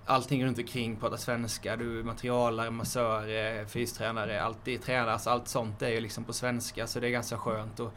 allting 0.08 0.44
runt 0.44 0.58
omkring 0.58 0.96
pratar 0.96 1.16
svenska. 1.16 1.76
Du 1.76 1.98
är 1.98 2.02
materialare, 2.02 2.70
massör, 2.70 3.64
fystränare, 3.64 4.42
alltid 4.42 4.82
tränare. 4.82 5.12
Alltså 5.12 5.30
allt 5.30 5.48
sånt 5.48 5.82
är 5.82 5.88
ju 5.88 6.00
liksom 6.00 6.24
på 6.24 6.32
svenska. 6.32 6.86
Så 6.86 7.00
det 7.00 7.06
är 7.06 7.10
ganska 7.10 7.38
skönt. 7.38 7.80
Och 7.80 7.94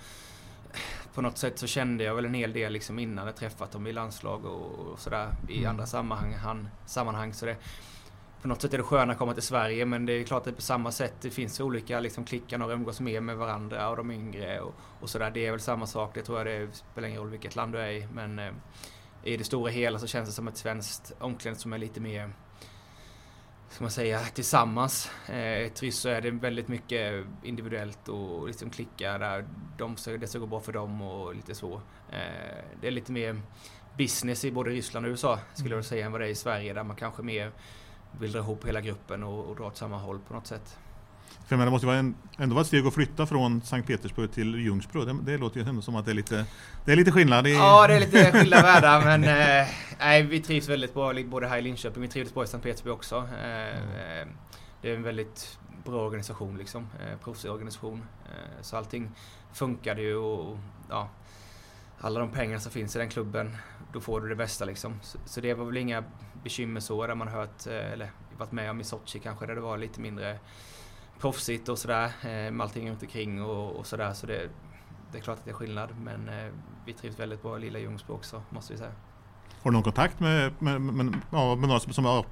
på 1.13 1.21
något 1.21 1.37
sätt 1.37 1.59
så 1.59 1.67
kände 1.67 2.03
jag 2.03 2.15
väl 2.15 2.25
en 2.25 2.33
hel 2.33 2.53
del 2.53 2.73
liksom 2.73 2.99
innan 2.99 3.25
jag 3.25 3.35
träffat 3.35 3.71
dem 3.71 3.87
i 3.87 3.93
landslag 3.93 4.45
och, 4.45 4.79
och 4.79 4.99
sådär 4.99 5.29
i 5.49 5.57
Mm. 5.57 5.69
andra 5.69 5.85
sammanhang. 5.85 6.33
Han, 6.33 6.67
sammanhang 6.85 7.33
så 7.33 7.45
det, 7.45 7.55
på 8.41 8.47
något 8.47 8.61
sätt 8.61 8.73
är 8.73 8.77
det 8.77 8.83
skönare 8.83 9.11
att 9.11 9.17
komma 9.17 9.33
till 9.33 9.43
Sverige 9.43 9.85
men 9.85 10.05
det 10.05 10.13
är 10.13 10.23
klart 10.23 10.47
att 10.47 10.55
på 10.55 10.61
samma 10.61 10.91
sätt 10.91 11.13
det 11.21 11.29
finns 11.29 11.59
olika 11.59 11.99
liksom, 11.99 12.25
klickar, 12.25 12.57
några 12.57 12.73
umgås 12.73 12.99
mer 12.99 13.21
med 13.21 13.37
varandra 13.37 13.89
och 13.89 13.97
de 13.97 14.11
yngre 14.11 14.59
och, 14.61 14.75
och 14.99 15.09
sådär. 15.09 15.31
Det 15.31 15.45
är 15.45 15.51
väl 15.51 15.59
samma 15.59 15.87
sak, 15.87 16.11
det 16.13 16.21
tror 16.21 16.37
jag 16.37 16.47
det 16.47 16.75
spelar 16.75 17.07
ingen 17.07 17.21
roll 17.21 17.29
vilket 17.29 17.55
land 17.55 17.73
du 17.73 17.79
är 17.79 17.91
i. 17.91 18.07
Men 18.13 18.39
eh, 18.39 18.51
i 19.23 19.37
det 19.37 19.43
stora 19.43 19.71
hela 19.71 19.99
så 19.99 20.07
känns 20.07 20.29
det 20.29 20.33
som 20.33 20.47
ett 20.47 20.57
svenskt 20.57 21.13
omklädningsrum 21.19 21.61
som 21.61 21.73
är 21.73 21.77
lite 21.77 21.99
mer 21.99 22.33
ska 23.71 23.83
man 23.83 23.91
säga, 23.91 24.19
tillsammans. 24.19 25.11
Eh, 25.29 25.65
I 25.65 25.69
Triss 25.69 25.99
så 25.99 26.09
är 26.09 26.21
det 26.21 26.31
väldigt 26.31 26.67
mycket 26.67 27.25
individuellt 27.43 28.07
och 28.09 28.47
liksom 28.47 28.69
klickar 28.69 29.19
där 29.19 29.47
de, 29.77 29.95
det 30.19 30.27
ska 30.27 30.39
gå 30.39 30.45
bra 30.45 30.59
för 30.59 30.73
dem 30.73 31.01
och 31.01 31.35
lite 31.35 31.55
så. 31.55 31.73
Eh, 32.09 32.63
det 32.81 32.87
är 32.87 32.91
lite 32.91 33.11
mer 33.11 33.41
business 33.97 34.45
i 34.45 34.51
både 34.51 34.69
Ryssland 34.69 35.05
och 35.05 35.09
USA 35.09 35.39
skulle 35.53 35.69
jag 35.69 35.77
vilja 35.77 35.89
säga 35.89 36.05
än 36.05 36.11
vad 36.11 36.21
det 36.21 36.27
är 36.27 36.31
i 36.31 36.35
Sverige 36.35 36.73
där 36.73 36.83
man 36.83 36.95
kanske 36.95 37.23
mer 37.23 37.51
vill 38.19 38.31
dra 38.31 38.39
ihop 38.39 38.67
hela 38.67 38.81
gruppen 38.81 39.23
och, 39.23 39.45
och 39.45 39.55
dra 39.55 39.67
åt 39.67 39.77
samma 39.77 39.97
håll 39.97 40.19
på 40.27 40.33
något 40.33 40.47
sätt. 40.47 40.79
För 41.47 41.55
menar, 41.55 41.65
det 41.65 41.71
måste 41.71 41.85
ju 41.85 41.87
vara 41.87 41.99
en, 41.99 42.15
ändå 42.37 42.55
vara 42.55 42.61
ett 42.61 42.67
steg 42.67 42.87
att 42.87 42.93
flytta 42.93 43.25
från 43.25 43.61
Sankt 43.61 43.87
Petersburg 43.87 44.31
till 44.31 44.55
Ljungsbro. 44.55 45.05
Det, 45.05 45.31
det 45.31 45.37
låter 45.37 45.59
ju 45.59 45.69
ändå 45.69 45.81
som 45.81 45.95
att 45.95 46.05
det 46.05 46.11
är 46.11 46.15
lite, 46.15 46.45
det 46.85 46.91
är 46.91 46.95
lite 46.95 47.11
skillnad. 47.11 47.47
I, 47.47 47.53
Ja, 47.53 47.87
det 47.87 47.93
är 47.93 47.99
lite 47.99 48.31
skilda 48.31 48.61
världar 48.61 49.01
men 49.05 49.23
eh, 49.23 49.67
nej, 49.99 50.23
vi 50.23 50.39
trivs 50.39 50.69
väldigt 50.69 50.93
bra 50.93 51.13
både 51.25 51.47
här 51.47 51.57
i 51.57 51.61
Linköping, 51.61 52.01
vi 52.01 52.07
trivs 52.07 52.33
bra 52.33 52.43
i 52.43 52.47
Sankt 52.47 52.63
Petersburg 52.63 52.93
också. 52.93 53.15
Eh, 53.15 53.67
eh, 53.67 54.27
det 54.81 54.91
är 54.91 54.95
en 54.95 55.03
väldigt 55.03 55.59
bra 55.85 56.05
organisation 56.05 56.57
liksom, 56.57 56.87
eh, 56.99 57.17
proffsig 57.23 57.51
organisation. 57.51 58.03
Eh, 58.25 58.61
så 58.61 58.77
allting 58.77 59.11
funkade 59.53 60.01
ju 60.01 60.15
och, 60.15 60.51
och 60.51 60.57
ja, 60.89 61.09
alla 61.99 62.19
de 62.19 62.31
pengar 62.31 62.59
som 62.59 62.71
finns 62.71 62.95
i 62.95 62.99
den 62.99 63.09
klubben, 63.09 63.57
då 63.93 63.99
får 63.99 64.21
du 64.21 64.29
det 64.29 64.35
bästa 64.35 64.65
liksom. 64.65 64.99
Så, 65.01 65.17
så 65.25 65.41
det 65.41 65.53
var 65.53 65.65
väl 65.65 65.77
inga 65.77 66.03
bekymmer 66.43 66.79
så, 66.79 67.07
där 67.07 67.15
man 67.15 67.27
hört, 67.27 67.67
eh, 67.67 67.91
eller 67.91 68.11
varit 68.37 68.51
med 68.51 68.69
om 68.69 68.81
i 68.81 68.83
Sochi 68.83 69.19
kanske, 69.19 69.45
där 69.45 69.55
det 69.55 69.61
var 69.61 69.77
lite 69.77 70.01
mindre 70.01 70.39
proffsigt 71.21 71.69
och 71.69 71.77
sådär, 71.77 72.05
eh, 72.05 72.51
med 72.51 72.61
allting 72.61 72.89
runt 72.89 73.01
omkring 73.01 73.43
och, 73.43 73.75
och 73.75 73.87
sådär. 73.87 74.13
Så 74.13 74.27
det, 74.27 74.49
det 75.11 75.17
är 75.17 75.21
klart 75.21 75.37
att 75.37 75.45
det 75.45 75.51
är 75.51 75.55
skillnad, 75.55 75.89
men 76.03 76.29
eh, 76.29 76.51
vi 76.85 76.93
trivs 76.93 77.19
väldigt 77.19 77.41
bra 77.41 77.57
i 77.57 77.61
lilla 77.61 77.79
Ljungsbro 77.79 78.13
också, 78.13 78.41
måste 78.49 78.73
vi 78.73 78.79
säga. 78.79 78.91
Har 79.61 79.71
du 79.71 79.73
någon 79.73 79.83
kontakt 79.83 80.19
med, 80.19 80.53
med, 80.59 80.81
med, 80.81 81.13
ja, 81.31 81.55
med 81.55 81.67
några 81.67 81.79
som, 81.79 81.93
som, 81.93 82.05
ja, 82.05 82.25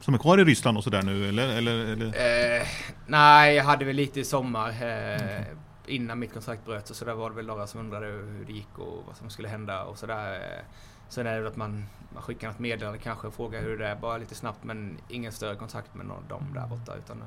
som 0.00 0.14
är 0.14 0.18
kvar 0.18 0.38
i 0.38 0.44
Ryssland 0.44 0.76
och 0.78 0.84
sådär 0.84 1.02
nu? 1.02 1.28
Eller, 1.28 1.48
eller, 1.48 1.72
eller? 1.72 2.06
Eh, 2.06 2.66
nej, 3.06 3.54
jag 3.54 3.64
hade 3.64 3.84
väl 3.84 3.96
lite 3.96 4.20
i 4.20 4.24
sommar. 4.24 4.68
Eh, 4.68 5.42
Innan 5.88 6.18
mitt 6.18 6.32
kontrakt 6.32 6.64
bröts 6.64 6.90
och 6.90 6.96
så 6.96 7.04
där 7.04 7.14
var 7.14 7.30
det 7.30 7.36
väl 7.36 7.46
några 7.46 7.66
som 7.66 7.80
undrade 7.80 8.06
hur 8.06 8.44
det 8.46 8.52
gick 8.52 8.78
och 8.78 9.04
vad 9.06 9.16
som 9.16 9.30
skulle 9.30 9.48
hända 9.48 9.84
och 9.84 9.98
sådär. 9.98 10.34
Eh, 10.34 10.64
Sen 11.08 11.26
är 11.26 11.40
det 11.40 11.48
att 11.48 11.56
man, 11.56 11.84
man 12.14 12.22
skickar 12.22 12.48
något 12.48 12.58
meddelande 12.58 12.98
kanske 12.98 13.26
och 13.26 13.34
frågar 13.34 13.62
hur 13.62 13.78
det 13.78 13.86
är, 13.88 13.96
bara 13.96 14.18
lite 14.18 14.34
snabbt 14.34 14.64
men 14.64 14.98
ingen 15.08 15.32
större 15.32 15.56
kontakt 15.56 15.94
med 15.94 16.06
någon, 16.06 16.28
dem 16.28 16.52
där 16.54 16.66
borta 16.66 16.94
utan 16.94 17.22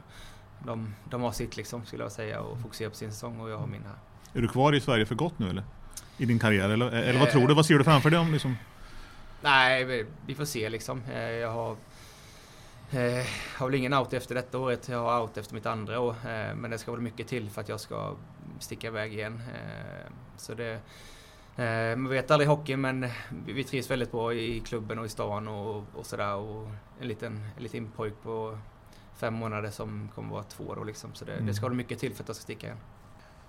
de, 0.66 0.96
de 1.10 1.22
har 1.22 1.32
sitt 1.32 1.58
liksom 1.58 1.86
skulle 1.86 2.04
jag 2.04 2.12
säga 2.12 2.42
och 2.42 2.60
fokuserar 2.62 2.90
på 2.90 2.96
sin 2.96 3.12
säsong 3.12 3.40
och 3.40 3.50
jag 3.50 3.58
har 3.58 3.68
min 3.68 3.84
här. 3.84 3.96
Är 4.34 4.42
du 4.42 4.48
kvar 4.48 4.76
i 4.76 4.82
Sverige 4.82 5.06
för 5.06 5.16
gott 5.16 5.40
nu 5.40 5.50
eller? 5.50 5.64
I 6.18 6.26
din 6.26 6.40
karriär 6.40 6.70
eller, 6.70 6.92
eller 6.92 7.20
vad 7.20 7.30
tror 7.30 7.48
du? 7.48 7.54
Vad 7.54 7.66
ser 7.66 7.78
du 7.78 7.84
framför 7.84 8.10
dig 8.10 8.20
om 8.20 8.32
liksom? 8.32 8.56
Nej, 9.42 9.84
vi, 9.84 10.06
vi 10.26 10.36
får 10.36 10.46
se 10.46 10.70
liksom. 10.70 11.02
Eh, 11.14 11.20
jag 11.22 11.52
har, 11.52 11.72
eh, 12.92 13.26
har 13.58 13.66
väl 13.66 13.76
ingen 13.76 13.94
out 13.94 14.14
efter 14.14 14.36
detta 14.36 14.58
året. 14.58 14.90
Jag 14.90 15.04
har 15.04 15.22
out 15.22 15.38
efter 15.38 15.54
mitt 15.54 15.66
andra 15.66 16.00
år. 16.00 16.10
Eh, 16.10 16.56
men 16.56 16.72
det 16.72 16.78
ska 16.78 16.92
väl 16.92 17.02
mycket 17.02 17.28
till 17.28 17.50
för 17.50 17.62
att 17.62 17.70
jag 17.70 17.80
ska 17.80 18.16
sticka 18.60 18.88
iväg 18.88 19.14
igen. 19.14 19.42
Eh, 19.54 20.12
så 20.38 20.54
det, 20.54 20.80
eh, 21.64 21.96
man 21.96 22.10
vet 22.10 22.32
aldrig 22.32 22.50
hockey 22.50 22.76
men 22.76 23.08
vi, 23.46 23.54
vi 23.54 23.64
trivs 23.64 23.92
väldigt 23.92 24.12
bra 24.12 24.34
i 24.34 24.60
klubben 24.60 25.00
och 25.00 25.06
i 25.06 25.10
stan 25.10 25.48
och, 25.48 25.84
och 25.94 26.06
sådär. 26.06 26.36
Och 26.36 26.68
en 27.02 27.08
liten, 27.08 27.50
en 27.58 27.64
liten 27.64 27.92
pojk 27.92 28.14
på 28.24 28.58
fem 29.20 29.34
månader 29.34 29.70
som 29.70 30.10
kommer 30.16 30.30
vara 30.30 30.44
två 30.44 30.76
då 30.76 30.84
liksom. 30.84 31.14
Så 31.14 31.26
det, 31.26 31.34
mm. 31.34 31.46
det 31.46 31.54
ska 31.54 31.68
väl 31.68 31.78
mycket 31.78 32.00
till 32.00 32.14
för 32.14 32.24
att 32.24 32.28
jag 32.28 32.36
ska 32.36 32.44
sticka 32.44 32.68
igen. 32.68 32.80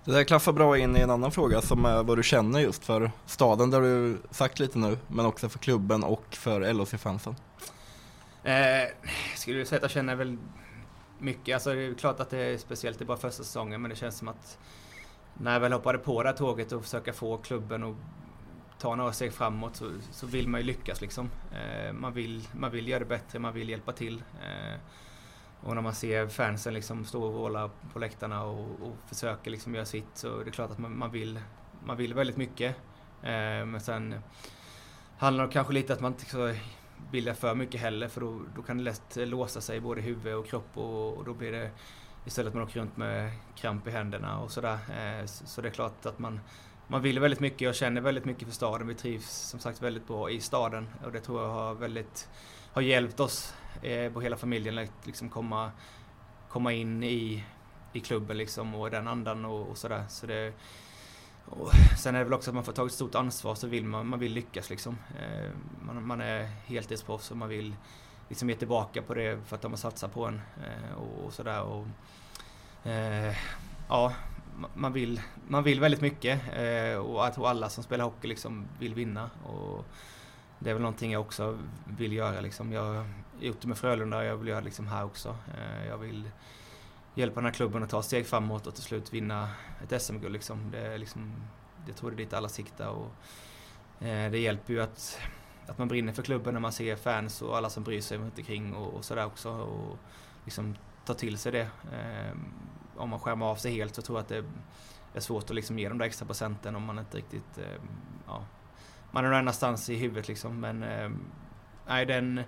Det 0.05 0.11
där 0.11 0.23
klaffar 0.23 0.51
bra 0.53 0.77
in 0.77 0.97
i 0.97 0.99
en 0.99 1.09
annan 1.09 1.31
fråga 1.31 1.61
som 1.61 1.85
är 1.85 2.03
vad 2.03 2.17
du 2.17 2.23
känner 2.23 2.59
just 2.59 2.85
för 2.85 3.11
staden 3.25 3.69
där 3.71 3.81
du 3.81 4.17
sagt 4.31 4.59
lite 4.59 4.79
nu, 4.79 4.97
men 5.07 5.25
också 5.25 5.49
för 5.49 5.59
klubben 5.59 6.03
och 6.03 6.25
för 6.35 6.73
LHC-fansen. 6.73 7.35
Eh, 8.43 8.53
skulle 9.35 9.65
säga 9.65 9.77
att 9.77 9.83
jag 9.83 9.91
känner 9.91 10.15
väl 10.15 10.37
mycket. 11.19 11.53
Alltså 11.53 11.73
det 11.73 11.81
är 11.81 11.93
klart 11.93 12.19
att 12.19 12.29
det 12.29 12.37
är 12.37 12.57
speciellt, 12.57 13.01
i 13.01 13.05
bara 13.05 13.17
första 13.17 13.43
säsongen, 13.43 13.81
men 13.81 13.89
det 13.89 13.95
känns 13.95 14.17
som 14.17 14.27
att 14.27 14.57
när 15.33 15.53
jag 15.53 15.59
väl 15.59 15.73
hoppade 15.73 15.97
på 15.97 16.23
det 16.23 16.29
här 16.29 16.35
tåget 16.35 16.71
och 16.71 16.83
försöka 16.83 17.13
få 17.13 17.37
klubben 17.37 17.83
att 17.83 17.95
ta 18.79 18.95
några 18.95 19.13
steg 19.13 19.33
framåt 19.33 19.75
så, 19.75 19.91
så 20.11 20.25
vill 20.25 20.47
man 20.47 20.61
ju 20.61 20.67
lyckas 20.67 21.01
liksom. 21.01 21.29
Eh, 21.51 21.93
man, 21.93 22.13
vill, 22.13 22.47
man 22.51 22.71
vill 22.71 22.87
göra 22.87 22.99
det 22.99 23.05
bättre, 23.05 23.39
man 23.39 23.53
vill 23.53 23.69
hjälpa 23.69 23.91
till. 23.91 24.23
Eh, 24.43 24.79
och 25.63 25.75
när 25.75 25.81
man 25.81 25.95
ser 25.95 26.27
fansen 26.27 26.73
liksom 26.73 27.05
stå 27.05 27.23
och 27.23 27.33
vråla 27.33 27.69
på 27.93 27.99
läktarna 27.99 28.43
och, 28.43 28.69
och 28.81 28.95
försöker 29.07 29.51
liksom 29.51 29.75
göra 29.75 29.85
sitt 29.85 30.09
så 30.13 30.39
är 30.39 30.45
det 30.45 30.51
klart 30.51 30.71
att 30.71 30.79
man, 30.79 30.97
man 30.97 31.11
vill, 31.11 31.39
man 31.85 31.97
vill 31.97 32.13
väldigt 32.13 32.37
mycket. 32.37 32.75
Eh, 33.23 33.65
men 33.65 33.81
sen 33.81 34.15
handlar 35.17 35.47
det 35.47 35.53
kanske 35.53 35.73
lite 35.73 35.93
att 35.93 36.01
man 36.01 36.11
inte 36.11 36.25
ska 36.25 36.53
bilda 37.11 37.33
för 37.33 37.55
mycket 37.55 37.81
heller 37.81 38.07
för 38.07 38.21
då, 38.21 38.41
då 38.55 38.61
kan 38.61 38.77
det 38.77 38.83
lätt 38.83 39.15
låsa 39.15 39.61
sig 39.61 39.79
både 39.79 40.01
huvud 40.01 40.35
och 40.35 40.47
kropp 40.47 40.77
och, 40.77 41.17
och 41.17 41.25
då 41.25 41.33
blir 41.33 41.51
det 41.51 41.71
istället 42.25 42.47
att 42.49 42.53
man 42.53 42.63
åker 42.63 42.79
runt 42.79 42.97
med 42.97 43.31
kramp 43.55 43.87
i 43.87 43.91
händerna 43.91 44.39
och 44.39 44.51
sådär. 44.51 44.77
Eh, 44.97 45.25
så, 45.25 45.45
så 45.47 45.61
det 45.61 45.67
är 45.67 45.71
klart 45.71 46.05
att 46.05 46.19
man, 46.19 46.39
man 46.87 47.01
vill 47.01 47.19
väldigt 47.19 47.39
mycket 47.39 47.69
och 47.69 47.75
känner 47.75 48.01
väldigt 48.01 48.25
mycket 48.25 48.47
för 48.47 48.55
staden. 48.55 48.87
Vi 48.87 48.95
trivs 48.95 49.29
som 49.29 49.59
sagt 49.59 49.81
väldigt 49.81 50.07
bra 50.07 50.29
i 50.29 50.39
staden 50.39 50.89
och 51.05 51.11
det 51.11 51.19
tror 51.19 51.41
jag 51.41 51.49
har 51.49 51.73
väldigt 51.73 52.29
har 52.73 52.81
hjälpt 52.81 53.19
oss 53.19 53.53
eh, 53.81 54.11
på 54.11 54.21
hela 54.21 54.37
familjen 54.37 54.77
att 54.77 55.05
liksom 55.05 55.29
komma, 55.29 55.71
komma 56.49 56.73
in 56.73 57.03
i, 57.03 57.43
i 57.93 57.99
klubben 57.99 58.37
liksom 58.37 58.75
och 58.75 58.91
den 58.91 59.07
andan 59.07 59.45
och, 59.45 59.67
och 59.67 59.77
sådär. 59.77 60.05
Så 60.09 60.25
det, 60.25 60.53
och 61.45 61.71
sen 61.97 62.15
är 62.15 62.19
det 62.19 62.25
väl 62.25 62.33
också 62.33 62.49
att 62.49 62.55
man 62.55 62.63
får 62.63 62.73
ta 62.73 62.85
ett 62.85 62.91
stort 62.91 63.15
ansvar 63.15 63.55
så 63.55 63.67
vill 63.67 63.85
man, 63.85 64.07
man 64.07 64.19
vill 64.19 64.33
lyckas 64.33 64.69
liksom. 64.69 64.97
Eh, 65.19 65.49
man, 65.81 66.07
man 66.07 66.21
är 66.21 66.43
heltidsproffs 66.65 67.31
och 67.31 67.37
man 67.37 67.49
vill 67.49 67.75
liksom 68.29 68.49
ge 68.49 68.55
tillbaka 68.55 69.01
på 69.01 69.13
det 69.13 69.39
för 69.45 69.55
att 69.55 69.61
de 69.61 69.71
har 69.71 69.77
satsat 69.77 70.13
på 70.13 70.25
en 70.25 70.41
eh, 70.63 70.97
och, 70.97 71.25
och 71.25 71.33
sådär. 71.33 71.61
Och, 71.61 71.87
eh, 72.89 73.35
ja, 73.89 74.13
man 74.73 74.93
vill, 74.93 75.21
man 75.47 75.63
vill 75.63 75.79
väldigt 75.79 76.01
mycket 76.01 76.41
eh, 76.53 76.97
och 76.97 77.25
jag 77.25 77.33
tror 77.33 77.47
alla 77.47 77.69
som 77.69 77.83
spelar 77.83 78.05
hockey 78.05 78.27
liksom 78.27 78.67
vill 78.79 78.93
vinna. 78.93 79.29
Och, 79.43 79.85
det 80.63 80.69
är 80.69 80.73
väl 80.73 80.81
någonting 80.81 81.11
jag 81.11 81.21
också 81.21 81.57
vill 81.85 82.13
göra. 82.13 82.41
Liksom. 82.41 82.71
Jag 82.71 83.05
gjort 83.41 83.61
det 83.61 83.67
med 83.67 83.77
Frölunda 83.77 84.17
och 84.17 84.23
jag 84.23 84.37
vill 84.37 84.47
göra 84.47 84.59
det 84.59 84.65
liksom 84.65 84.87
här 84.87 85.05
också. 85.05 85.35
Eh, 85.57 85.87
jag 85.87 85.97
vill 85.97 86.29
hjälpa 87.15 87.35
den 87.35 87.45
här 87.45 87.53
klubben 87.53 87.83
att 87.83 87.89
ta 87.89 88.01
steg 88.01 88.27
framåt 88.27 88.67
och 88.67 88.75
till 88.75 88.83
slut 88.83 89.13
vinna 89.13 89.49
ett 89.83 90.01
SM-guld. 90.01 90.33
Liksom. 90.33 90.71
Det, 90.71 90.97
liksom, 90.97 91.33
det 91.85 91.93
tror 91.93 92.11
det 92.11 92.15
är 92.15 92.17
dit 92.17 92.33
alla 92.33 92.49
siktar. 92.49 92.87
Och, 92.87 93.11
eh, 94.05 94.31
det 94.31 94.39
hjälper 94.39 94.73
ju 94.73 94.81
att, 94.81 95.19
att 95.67 95.77
man 95.77 95.87
brinner 95.87 96.13
för 96.13 96.23
klubben 96.23 96.53
när 96.53 96.61
man 96.61 96.71
ser 96.71 96.95
fans 96.95 97.41
och 97.41 97.57
alla 97.57 97.69
som 97.69 97.83
bryr 97.83 98.01
sig 98.01 98.17
runt 98.17 98.37
omkring 98.37 98.73
och, 98.73 98.93
och 98.93 99.05
sådär 99.05 99.25
också. 99.25 99.49
Och 99.49 99.97
liksom 100.45 100.75
ta 101.05 101.13
till 101.13 101.37
sig 101.37 101.51
det. 101.51 101.69
Eh, 101.91 102.37
om 102.95 103.09
man 103.09 103.19
skärmar 103.19 103.45
av 103.45 103.55
sig 103.55 103.73
helt 103.73 103.95
så 103.95 104.01
tror 104.01 104.17
jag 104.17 104.23
att 104.23 104.29
det 104.29 104.43
är 105.13 105.19
svårt 105.19 105.43
att 105.43 105.55
liksom 105.55 105.79
ge 105.79 105.89
de 105.89 105.97
där 105.97 106.05
extra 106.05 106.25
procenten 106.25 106.75
om 106.75 106.83
man 106.83 106.99
inte 106.99 107.17
riktigt 107.17 107.57
eh, 107.57 107.81
ja, 108.27 108.45
man 109.11 109.25
är 109.25 109.29
någon 109.29 109.37
annanstans 109.37 109.89
i 109.89 109.95
huvudet 109.95 110.27
liksom. 110.27 110.59
Men 110.59 110.83
eh, 110.83 111.09
nej, 111.87 112.05
den, 112.05 112.43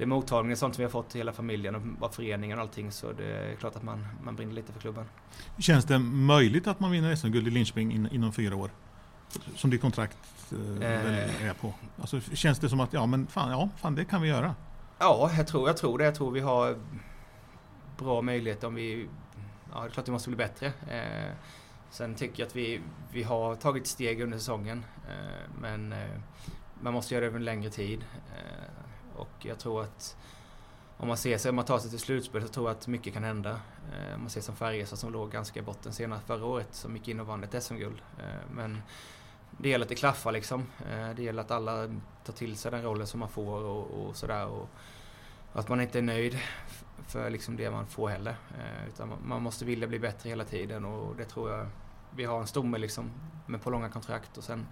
det 0.00 0.06
mottagningen 0.06 0.56
sånt 0.56 0.74
som 0.74 0.82
vi 0.82 0.84
har 0.84 0.90
fått 0.90 1.16
hela 1.16 1.32
familjen 1.32 1.96
och 2.00 2.14
föreningen 2.14 2.58
och 2.58 2.62
allting 2.62 2.92
så 2.92 3.12
det 3.12 3.24
är 3.24 3.54
klart 3.54 3.76
att 3.76 3.82
man, 3.82 4.06
man 4.22 4.36
brinner 4.36 4.52
lite 4.52 4.72
för 4.72 4.80
klubben. 4.80 5.04
Känns 5.58 5.84
det 5.84 5.98
möjligt 5.98 6.66
att 6.66 6.80
man 6.80 6.90
vinner 6.90 7.16
SM-guld 7.16 7.48
i 7.48 7.50
Linköping 7.50 7.92
in, 7.92 8.08
inom 8.12 8.32
fyra 8.32 8.56
år? 8.56 8.70
Som 9.54 9.70
ditt 9.70 9.80
kontrakt 9.80 10.16
eh, 10.80 10.90
eh. 10.90 11.48
är 11.48 11.54
på. 11.54 11.74
Alltså, 12.00 12.20
känns 12.20 12.58
det 12.58 12.68
som 12.68 12.80
att 12.80 12.92
ja 12.92 13.06
men 13.06 13.26
fan, 13.26 13.50
ja, 13.50 13.68
fan 13.76 13.94
det 13.94 14.04
kan 14.04 14.22
vi 14.22 14.28
göra? 14.28 14.54
Ja, 14.98 15.30
jag 15.36 15.46
tror, 15.46 15.68
jag 15.68 15.76
tror 15.76 15.98
det. 15.98 16.04
Jag 16.04 16.14
tror 16.14 16.30
vi 16.30 16.40
har 16.40 16.76
bra 17.98 18.22
möjligheter 18.22 18.66
om 18.66 18.74
vi... 18.74 19.06
Ja, 19.72 19.80
det 19.80 19.86
är 19.86 19.90
klart 19.90 20.08
vi 20.08 20.12
måste 20.12 20.28
bli 20.28 20.36
bättre. 20.36 20.66
Eh, 20.66 21.34
Sen 21.90 22.14
tycker 22.14 22.42
jag 22.42 22.46
att 22.46 22.56
vi, 22.56 22.80
vi 23.12 23.22
har 23.22 23.54
tagit 23.54 23.86
steg 23.86 24.20
under 24.20 24.38
säsongen. 24.38 24.84
Eh, 25.08 25.50
men 25.60 25.92
eh, 25.92 26.20
man 26.80 26.92
måste 26.92 27.14
göra 27.14 27.20
det 27.20 27.26
över 27.26 27.38
en 27.38 27.44
längre 27.44 27.70
tid. 27.70 28.04
Och 29.20 29.46
jag 29.46 29.58
tror 29.58 29.82
att 29.82 30.16
om 30.96 31.08
man 31.08 31.16
ser 31.16 31.38
sig, 31.38 31.48
om 31.48 31.56
man 31.56 31.64
tar 31.64 31.78
sig 31.78 31.90
till 31.90 31.98
slutspel 31.98 32.42
så 32.42 32.48
tror 32.48 32.68
jag 32.68 32.76
att 32.76 32.86
mycket 32.86 33.12
kan 33.12 33.24
hända. 33.24 33.50
Eh, 33.50 34.14
om 34.14 34.20
man 34.20 34.30
ser 34.30 34.40
som 34.40 34.56
Färjestad 34.56 34.98
som 34.98 35.12
låg 35.12 35.30
ganska 35.30 35.60
i 35.60 35.62
botten 35.62 35.92
senast 35.92 36.26
förra 36.26 36.44
året 36.44 36.68
som 36.70 36.96
gick 36.96 37.08
in 37.08 37.20
och 37.20 37.26
vann 37.26 37.44
ett 37.44 37.62
SM-guld. 37.62 38.02
Eh, 38.18 38.50
men 38.52 38.82
det 39.50 39.68
gäller 39.68 39.84
att 39.84 39.88
det 39.88 39.94
klaffar 39.94 40.32
liksom. 40.32 40.66
Eh, 40.90 41.10
det 41.16 41.22
gäller 41.22 41.42
att 41.42 41.50
alla 41.50 41.88
tar 42.24 42.32
till 42.32 42.56
sig 42.56 42.70
den 42.70 42.82
rollen 42.82 43.06
som 43.06 43.20
man 43.20 43.28
får 43.28 43.62
och, 43.62 43.84
och 43.84 44.16
sådär. 44.16 44.46
Och 44.46 44.68
att 45.52 45.68
man 45.68 45.80
inte 45.80 45.98
är 45.98 46.02
nöjd 46.02 46.38
för 47.06 47.30
liksom 47.30 47.56
det 47.56 47.70
man 47.70 47.86
får 47.86 48.08
heller. 48.08 48.36
Utan 48.88 49.12
man 49.24 49.42
måste 49.42 49.64
vilja 49.64 49.88
bli 49.88 49.98
bättre 49.98 50.28
hela 50.28 50.44
tiden 50.44 50.84
och 50.84 51.16
det 51.16 51.24
tror 51.24 51.50
jag 51.50 51.66
vi 52.16 52.24
har 52.24 52.40
en 52.40 52.46
stomme 52.46 52.78
liksom 52.78 53.10
med 53.46 53.62
på 53.62 53.70
långa 53.70 53.88
kontrakt 53.88 54.38
och 54.38 54.44
sen 54.44 54.66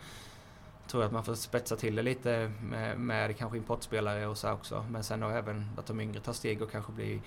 tror 0.88 1.04
att 1.04 1.12
man 1.12 1.25
får 1.25 1.35
spetsa 1.35 1.76
till 1.76 1.95
det 1.97 2.02
lite 2.02 2.52
med, 2.62 3.00
med 3.00 3.37
kanske 3.37 3.59
importspelare 3.59 4.26
och 4.26 4.38
så 4.38 4.50
också. 4.52 4.87
Men 4.90 5.04
sen 5.04 5.21
då 5.21 5.28
även 5.28 5.71
att 5.76 5.87
de 5.87 6.00
yngre 6.00 6.21
tar 6.21 6.33
steg 6.33 6.62
och 6.62 6.71
kanske 6.71 6.92
blir 6.92 7.21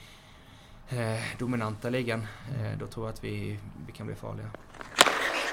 eh, 0.90 1.20
dominanta 1.40 1.88
i 1.88 1.92
ligan. 1.92 2.28
Eh, 2.58 2.78
då 2.80 2.88
tror 2.88 3.06
jag 3.06 3.14
att 3.14 3.24
vi, 3.24 3.60
vi 3.88 3.92
kan 3.92 4.08
bli 4.08 4.16
farliga. 4.16 4.52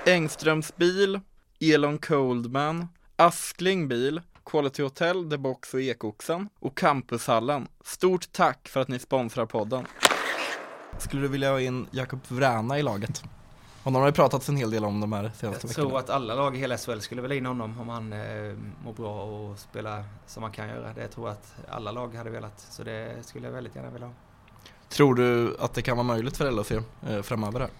Engströms 0.07 0.77
bil, 0.77 1.21
Elon 1.61 1.99
Coldman, 1.99 2.88
Askling 3.17 3.88
bil, 3.88 4.21
Quality 4.45 4.83
Hotel, 4.83 5.31
The 5.31 5.37
Box 5.37 5.75
och 5.75 5.81
Ekoxen 5.81 6.49
och 6.59 6.77
Campushallen. 6.77 7.69
Stort 7.85 8.33
tack 8.33 8.69
för 8.69 8.81
att 8.81 8.88
ni 8.88 8.99
sponsrar 8.99 9.47
podden. 9.47 9.87
Skulle 10.99 11.23
du 11.23 11.29
vilja 11.29 11.50
ha 11.50 11.61
in 11.61 11.87
Jakob 11.91 12.21
Vräna 12.29 12.79
i 12.79 12.83
laget? 12.83 13.23
Honom 13.88 14.00
har 14.00 14.09
ju 14.09 14.12
pratats 14.12 14.49
en 14.49 14.57
hel 14.57 14.71
del 14.71 14.85
om 14.85 15.00
de 15.00 15.12
här 15.12 15.23
senaste 15.23 15.49
veckorna. 15.49 15.62
Jag 15.66 15.75
tror 15.75 15.99
att 15.99 16.11
alla 16.11 16.35
lag 16.35 16.57
i 16.57 16.59
hela 16.59 16.76
SHL 16.78 16.99
skulle 16.99 17.23
vilja 17.23 17.37
in 17.37 17.47
honom 17.47 17.80
om 17.80 17.88
han 17.88 18.12
eh, 18.12 18.54
mår 18.85 18.92
bra 18.92 19.23
och 19.23 19.59
spelar 19.59 20.04
som 20.26 20.42
han 20.42 20.52
kan 20.52 20.68
göra. 20.68 20.92
Det 20.92 21.09
tror 21.09 21.28
jag 21.28 21.33
att 21.33 21.54
alla 21.68 21.92
lag 21.92 22.14
hade 22.14 22.30
velat. 22.30 22.61
Så 22.71 22.83
det 22.83 23.26
skulle 23.26 23.47
jag 23.47 23.52
väldigt 23.52 23.76
gärna 23.76 23.90
vilja 23.90 24.07
ha. 24.07 24.14
Tror 24.88 25.14
du 25.14 25.57
att 25.61 25.75
det 25.75 25.83
kan 25.83 25.97
vara 25.97 26.07
möjligt 26.07 26.37
för 26.37 26.50
LHC 26.50 26.73
eh, 26.73 27.23
framöver? 27.23 27.61
Här? 27.61 27.71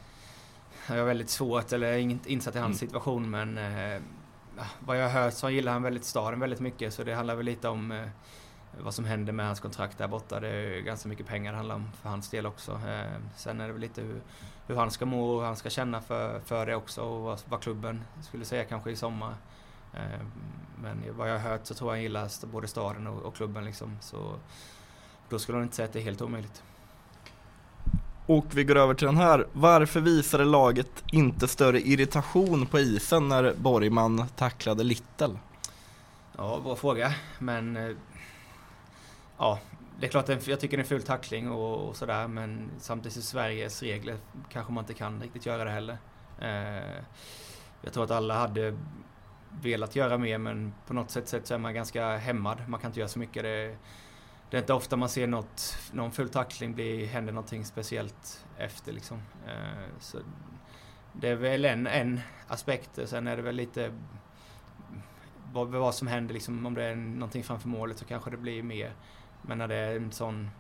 Jag 0.97 0.99
är 0.99 1.05
väldigt 1.05 1.31
svårt, 1.31 1.73
eller 1.73 1.97
inte 1.97 2.33
insatt 2.33 2.57
i 2.57 2.59
hans 2.59 2.83
mm. 2.83 2.89
situation 2.89 3.31
men 3.31 3.59
eh, 3.59 4.01
vad 4.81 4.99
jag 4.99 5.09
har 5.09 5.23
hört 5.23 5.35
så 5.35 5.51
gillar 5.51 5.73
han 5.73 5.83
väldigt 5.83 6.05
staden 6.05 6.41
väldigt 6.41 6.61
mycket 6.61 6.95
så 6.95 7.05
det 7.05 7.15
handlar 7.15 7.35
väl 7.35 7.47
lite 7.47 7.69
om 7.69 7.93
eh, 7.93 8.09
vad 8.81 8.95
som 8.95 9.05
händer 9.05 9.33
med 9.33 9.47
hans 9.47 9.61
kontrakt 9.61 9.99
där 9.99 10.09
borta. 10.09 10.41
Det 10.41 10.49
är 10.49 10.81
ganska 10.81 11.09
mycket 11.09 11.27
pengar 11.27 11.53
det 11.53 11.57
handlar 11.57 11.75
om 11.75 11.91
för 12.03 12.09
hans 12.09 12.31
del 12.31 12.47
också. 12.47 12.73
Eh, 12.73 13.21
sen 13.37 13.61
är 13.61 13.67
det 13.67 13.73
väl 13.73 13.81
lite 13.81 14.03
hur, 14.03 14.21
hur 14.69 14.77
han 14.77 14.91
ska 14.91 15.07
må 15.07 15.31
och 15.31 15.41
hur 15.41 15.47
han 15.47 15.57
ska 15.57 15.71
känna 15.71 16.01
för, 16.01 16.41
för 16.41 16.67
det 16.67 16.75
också 16.75 17.03
och 17.03 17.21
vad, 17.21 17.41
vad 17.49 17.61
klubben 17.61 18.05
skulle 18.23 18.45
säga 18.45 18.65
kanske 18.65 18.91
i 18.91 18.97
sommar. 18.97 19.35
Eh, 19.95 20.21
men 20.83 21.05
vad 21.17 21.31
jag 21.31 21.39
har 21.39 21.51
hört 21.51 21.67
så 21.67 21.75
tror 21.75 21.91
jag 21.91 21.95
han 21.95 22.03
gillar 22.03 22.47
både 22.47 22.69
staden 22.69 23.07
och, 23.07 23.23
och 23.23 23.35
klubben 23.37 23.65
liksom. 23.65 23.99
Så 24.01 24.35
då 25.29 25.39
skulle 25.39 25.59
han 25.59 25.63
inte 25.63 25.77
säga 25.77 25.87
att 25.87 25.93
det 25.93 25.99
är 25.99 26.05
helt 26.05 26.23
omöjligt. 26.23 26.63
Och 28.27 28.47
vi 28.51 28.65
går 28.65 28.77
över 28.77 28.95
till 28.95 29.07
den 29.07 29.17
här. 29.17 29.47
Varför 29.53 30.01
visade 30.01 30.45
laget 30.45 31.05
inte 31.13 31.49
större 31.49 31.81
irritation 31.81 32.67
på 32.67 32.79
isen 32.79 33.29
när 33.29 33.55
Borgman 33.55 34.29
tacklade 34.37 34.85
Little? 34.85 35.39
Ja, 36.37 36.61
bra 36.65 36.77
fråga. 36.77 37.15
Men 37.39 37.77
eh, 37.77 37.97
ja, 39.39 39.59
det 40.01 40.07
är 40.07 40.11
klart 40.11 40.29
jag 40.29 40.61
tycker 40.61 40.77
det 40.77 40.81
är 40.81 40.85
en 40.85 40.89
ful 40.89 41.03
tackling 41.03 41.51
och, 41.51 41.89
och 41.89 41.97
sådär 41.97 42.29
men 42.29 42.71
samtidigt 42.79 43.19
i 43.19 43.23
Sveriges 43.23 43.83
regler 43.83 44.17
kanske 44.49 44.73
man 44.73 44.85
inte 44.85 44.95
kan 44.95 45.23
riktigt 45.23 45.47
göra 45.47 45.65
det 45.65 45.71
heller. 45.71 45.99
Eh, 46.39 47.03
jag 47.83 47.93
tror 47.93 48.05
att 48.05 48.11
alla 48.11 48.35
hade 48.35 48.77
velat 49.63 49.97
göra 49.97 50.19
mer 50.19 50.39
men 50.39 50.75
på 50.87 50.95
något 50.95 51.11
sätt, 51.11 51.29
sätt 51.29 51.47
så 51.47 51.55
är 51.55 51.59
man 51.59 51.75
ganska 51.75 52.17
hämmad. 52.17 52.59
Man 52.69 52.81
kan 52.81 52.91
inte 52.91 53.01
göra 53.01 53.09
så 53.09 53.19
mycket. 53.19 53.43
Det, 53.43 53.77
det 54.51 54.57
är 54.57 54.61
inte 54.61 54.73
ofta 54.73 54.97
man 54.97 55.09
ser 55.09 55.27
något, 55.27 55.79
någon 55.93 56.13
full 56.13 56.29
tackling 56.29 56.75
bli, 56.75 57.07
händer 57.07 57.33
någonting 57.33 57.65
speciellt 57.65 58.47
efter 58.57 58.93
liksom. 58.93 59.23
Eh, 59.47 59.89
så 60.01 60.19
det 61.13 61.29
är 61.29 61.35
väl 61.35 61.65
en, 61.65 61.87
en 61.87 62.21
aspekt. 62.49 62.99
Sen 63.05 63.27
är 63.27 63.37
det 63.37 63.43
väl 63.43 63.57
lite 63.57 63.93
vad, 65.53 65.69
vad 65.69 65.95
som 65.95 66.09
händer 66.09 66.35
liksom. 66.35 66.67
Om 66.67 66.75
det 66.75 66.85
är 66.85 66.97
någonting 66.97 67.45
framför 67.45 67.69
målet 67.69 67.99
så 67.99 68.05
kanske 68.05 68.31
det 68.31 68.37
blir 68.37 68.63
mer. 68.63 68.93
Men 69.43 69.59
när 69.59 69.69
det 69.69 69.75
är 69.75 69.97
en 69.97 70.13
sån 70.13 70.51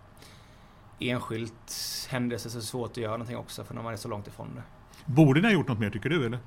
enskilt 0.99 2.09
händelse 2.11 2.51
så 2.51 2.59
är 2.59 2.61
det 2.61 2.67
svårt 2.67 2.91
att 2.91 2.97
göra 2.97 3.13
någonting 3.13 3.37
också 3.37 3.65
för 3.65 3.75
när 3.75 3.83
man 3.83 3.93
är 3.93 3.97
så 3.97 4.09
långt 4.09 4.27
ifrån 4.27 4.55
det. 4.55 4.63
Borde 5.05 5.41
ni 5.41 5.47
ha 5.47 5.53
gjort 5.53 5.69
något 5.69 5.79
mer 5.79 5.91
tycker 5.91 6.11
du 6.11 6.27
eller? 6.27 6.39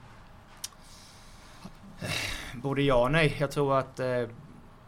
Både 2.56 2.82
ja 2.82 3.04
och 3.04 3.12
nej. 3.12 3.36
Jag 3.40 3.52
tror 3.52 3.78
att 3.78 4.00
eh, 4.00 4.24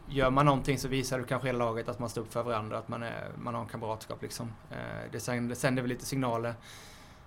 gör 0.08 0.30
man 0.30 0.46
någonting 0.46 0.78
så 0.78 0.88
visar 0.88 1.18
det 1.18 1.24
kanske 1.24 1.48
hela 1.48 1.58
laget 1.58 1.88
att 1.88 1.98
man 1.98 2.08
står 2.08 2.22
upp 2.22 2.32
för 2.32 2.42
varandra, 2.42 2.78
att 2.78 2.88
man, 2.88 3.02
är, 3.02 3.28
man 3.36 3.54
har 3.54 3.62
en 3.62 3.68
kamratskap 3.68 4.22
liksom. 4.22 4.52
Eh, 4.70 4.76
det, 5.12 5.20
sänder, 5.20 5.48
det 5.48 5.54
sänder 5.54 5.82
väl 5.82 5.88
lite 5.88 6.04
signaler. 6.04 6.54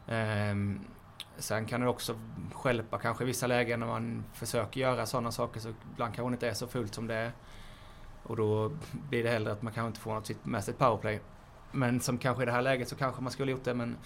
Eh, 0.08 0.56
sen 1.38 1.66
kan 1.66 1.82
det 1.82 1.88
också 1.88 2.20
skälpa 2.54 2.98
kanske 2.98 3.24
i 3.24 3.28
vissa 3.28 3.48
lägen 3.48 3.80
när 3.80 3.88
man 3.88 4.24
försöker 4.34 4.82
göra 4.82 5.06
sådana 5.06 5.32
saker 5.32 5.60
så 5.60 5.74
ibland 5.94 6.16
kanske 6.16 6.30
det 6.30 6.34
inte 6.34 6.50
är 6.50 6.54
så 6.54 6.68
fullt 6.68 6.94
som 6.94 7.08
det 7.08 7.16
är. 7.16 7.32
Och 8.24 8.36
då 8.36 8.72
blir 8.92 9.24
det 9.24 9.30
hellre 9.30 9.52
att 9.52 9.62
man 9.62 9.74
kanske 9.74 9.88
inte 9.88 10.00
får 10.00 10.14
något 10.14 10.46
med 10.46 10.64
sig 10.64 10.74
powerplay. 10.74 11.22
Men 11.72 12.00
som 12.00 12.18
kanske 12.18 12.44
i 12.44 12.46
det 12.46 12.52
här 12.52 12.62
läget 12.62 12.90
så 12.90 12.96
kanske 12.96 13.22
man 13.22 13.32
skulle 13.32 13.52
gjort 13.52 13.64
det 13.64 13.74
men 13.74 13.98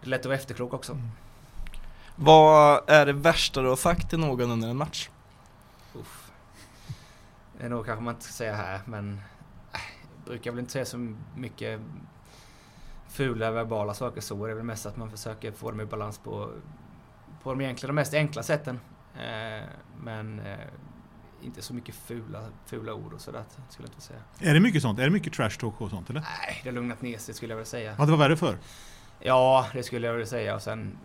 det 0.00 0.06
är 0.06 0.10
lätt 0.10 0.20
att 0.20 0.26
vara 0.26 0.36
efterklok 0.36 0.74
också. 0.74 0.92
Mm. 0.92 1.08
Vad 2.16 2.90
är 2.90 3.06
det 3.06 3.12
värsta 3.12 3.62
du 3.62 3.68
har 3.68 3.76
sagt 3.76 4.10
till 4.10 4.18
någon 4.18 4.50
under 4.50 4.68
en 4.68 4.76
match? 4.76 5.08
Uff. 5.94 6.30
Det 7.58 7.64
är 7.64 7.68
nog 7.68 7.86
kanske 7.86 8.04
man 8.04 8.14
inte 8.14 8.24
ska 8.24 8.32
säga 8.32 8.54
här 8.54 8.80
men 8.84 9.20
äh, 9.72 9.80
brukar 10.24 10.50
väl 10.50 10.60
inte 10.60 10.72
säga 10.72 10.84
så 10.84 11.14
mycket 11.36 11.80
fula 13.08 13.50
verbala 13.50 13.94
saker 13.94 14.20
så. 14.20 14.46
Det 14.46 14.52
är 14.52 14.54
väl 14.54 14.64
mest 14.64 14.86
att 14.86 14.96
man 14.96 15.10
försöker 15.10 15.52
få 15.52 15.70
dem 15.70 15.80
i 15.80 15.84
balans 15.84 16.18
på, 16.18 16.50
på 17.42 17.50
de 17.50 17.60
egentligen 17.60 17.88
de 17.88 18.00
mest 18.00 18.14
enkla 18.14 18.42
sätten. 18.42 18.80
Eh, 19.14 19.64
men 20.02 20.40
eh, 20.40 20.58
inte 21.42 21.62
så 21.62 21.74
mycket 21.74 21.94
fula, 21.94 22.44
fula 22.66 22.94
ord 22.94 23.12
och 23.12 23.20
sådär 23.20 23.44
skulle 23.68 23.88
jag 23.88 23.94
inte 23.94 24.06
säga. 24.06 24.20
Är 24.38 24.54
det 24.54 24.60
mycket 24.60 24.82
sånt? 24.82 24.98
Är 24.98 25.04
det 25.04 25.10
mycket 25.10 25.32
trash 25.32 25.50
talk 25.50 25.80
och 25.80 25.90
sånt 25.90 26.10
eller? 26.10 26.20
Nej, 26.20 26.60
det 26.62 26.68
har 26.68 26.74
lugnat 26.74 27.02
ner 27.02 27.18
sig 27.18 27.34
skulle 27.34 27.52
jag 27.52 27.56
vilja 27.56 27.66
säga. 27.66 27.94
Ja, 27.98 28.04
det 28.04 28.10
var 28.10 28.18
värre 28.18 28.36
för? 28.36 28.58
Ja, 29.20 29.66
det 29.72 29.82
skulle 29.82 30.06
jag 30.06 30.14
vilja 30.14 30.26
säga. 30.26 30.54
Och 30.54 30.62
sen 30.62 30.98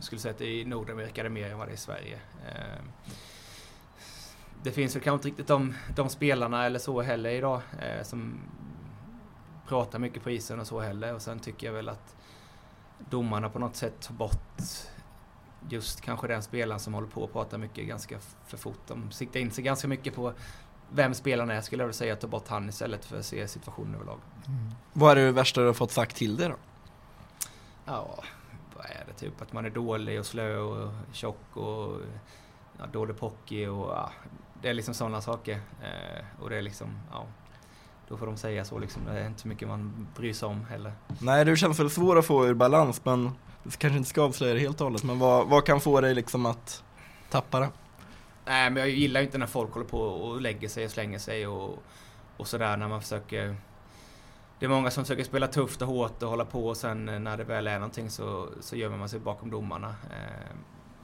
skulle 0.00 0.16
jag 0.16 0.22
säga 0.22 0.34
att 0.34 0.40
i 0.40 0.64
Nordamerika 0.64 1.20
är 1.20 1.24
det 1.24 1.30
mer 1.30 1.50
än 1.50 1.58
vad 1.58 1.68
det 1.68 1.72
är 1.72 1.74
i 1.74 1.78
Sverige. 1.78 2.18
Eh, 2.48 2.82
det 4.62 4.72
finns 4.72 4.96
väl 4.96 5.02
kanske 5.02 5.14
inte 5.14 5.28
riktigt 5.28 5.46
de, 5.46 5.74
de 5.96 6.08
spelarna 6.08 6.66
eller 6.66 6.78
så 6.78 7.02
heller 7.02 7.30
idag 7.30 7.60
eh, 7.80 8.02
som 8.02 8.40
pratar 9.68 9.98
mycket 9.98 10.22
på 10.22 10.30
isen 10.30 10.60
och 10.60 10.66
så 10.66 10.80
heller. 10.80 11.14
Och 11.14 11.22
sen 11.22 11.38
tycker 11.38 11.66
jag 11.66 11.74
väl 11.74 11.88
att 11.88 12.16
domarna 12.98 13.48
på 13.48 13.58
något 13.58 13.76
sätt 13.76 14.00
tar 14.00 14.14
bort 14.14 14.62
just 15.68 16.00
kanske 16.00 16.28
den 16.28 16.42
spelaren 16.42 16.80
som 16.80 16.94
håller 16.94 17.08
på 17.08 17.24
att 17.24 17.32
prata 17.32 17.58
mycket 17.58 17.86
ganska 17.86 18.18
för 18.46 18.56
fort. 18.56 18.80
De 18.86 19.10
siktar 19.10 19.40
in 19.40 19.50
sig 19.50 19.64
ganska 19.64 19.88
mycket 19.88 20.14
på 20.14 20.32
vem 20.90 21.14
spelaren 21.14 21.50
är 21.50 21.60
skulle 21.60 21.82
jag 21.82 21.86
vilja 21.86 21.98
säga, 21.98 22.16
ta 22.16 22.26
bort 22.26 22.48
han 22.48 22.68
istället 22.68 23.04
för 23.04 23.18
att 23.18 23.24
se 23.24 23.48
situationen 23.48 23.94
överlag. 23.94 24.18
Mm. 24.46 24.70
Vad 24.92 25.18
är 25.18 25.24
det 25.24 25.32
värsta 25.32 25.60
du 25.60 25.66
har 25.66 25.74
fått 25.74 25.90
sagt 25.90 26.16
till 26.16 26.36
dig 26.36 26.48
då? 26.48 26.56
Ja, 27.84 28.24
vad 28.76 28.86
är 28.86 29.04
det? 29.06 29.12
Typ 29.12 29.42
att 29.42 29.52
man 29.52 29.64
är 29.64 29.70
dålig 29.70 30.18
och 30.18 30.26
slö 30.26 30.56
och 30.56 30.92
tjock 31.12 31.56
och 31.56 32.00
ja, 32.78 32.86
dålig 32.92 33.18
pocky 33.18 33.66
och 33.66 33.90
ja, 33.90 34.10
det 34.62 34.68
är 34.68 34.74
liksom 34.74 34.94
sådana 34.94 35.20
saker. 35.20 35.60
Eh, 35.82 36.42
och 36.42 36.50
det 36.50 36.56
är 36.56 36.62
liksom, 36.62 36.88
ja, 37.12 37.26
då 38.08 38.16
får 38.16 38.26
de 38.26 38.36
säga 38.36 38.64
så 38.64 38.78
liksom. 38.78 39.04
Det 39.04 39.20
är 39.20 39.26
inte 39.26 39.40
så 39.40 39.48
mycket 39.48 39.68
man 39.68 40.06
bryr 40.16 40.32
sig 40.32 40.48
om 40.48 40.64
heller. 40.64 40.92
Nej, 41.20 41.44
det 41.44 41.56
känns 41.56 41.80
väl 41.80 41.90
svårt 41.90 42.18
att 42.18 42.26
få 42.26 42.46
ur 42.46 42.54
balans, 42.54 43.04
men 43.04 43.30
kanske 43.78 43.96
inte 43.96 44.08
ska 44.08 44.22
avslöja 44.22 44.54
det 44.54 44.60
helt 44.60 44.80
och 44.80 44.86
hållet. 44.86 45.04
Men 45.04 45.18
vad, 45.18 45.48
vad 45.48 45.66
kan 45.66 45.80
få 45.80 46.00
dig 46.00 46.14
liksom 46.14 46.46
att 46.46 46.84
tappa 47.30 47.60
det? 47.60 47.68
Nej, 48.44 48.70
men 48.70 48.80
jag 48.80 48.90
gillar 48.90 49.20
ju 49.20 49.26
inte 49.26 49.38
när 49.38 49.46
folk 49.46 49.72
håller 49.72 49.86
på 49.86 50.00
och 50.00 50.40
lägger 50.40 50.68
sig 50.68 50.84
och 50.84 50.90
slänger 50.90 51.18
sig 51.18 51.46
och, 51.46 51.82
och 52.36 52.48
sådär 52.48 52.76
när 52.76 52.88
man 52.88 53.00
försöker 53.00 53.56
det 54.58 54.66
är 54.66 54.70
många 54.70 54.90
som 54.90 55.04
försöker 55.04 55.24
spela 55.24 55.46
tufft 55.46 55.82
och 55.82 55.88
hårt 55.88 56.22
och 56.22 56.28
hålla 56.28 56.44
på 56.44 56.66
och 56.68 56.76
sen 56.76 57.04
när 57.04 57.36
det 57.36 57.44
väl 57.44 57.66
är 57.66 57.78
någonting 57.78 58.10
så, 58.10 58.48
så 58.60 58.76
gömmer 58.76 58.96
man 58.96 59.08
sig 59.08 59.20
bakom 59.20 59.50
domarna. 59.50 59.88
Eh, 59.88 60.56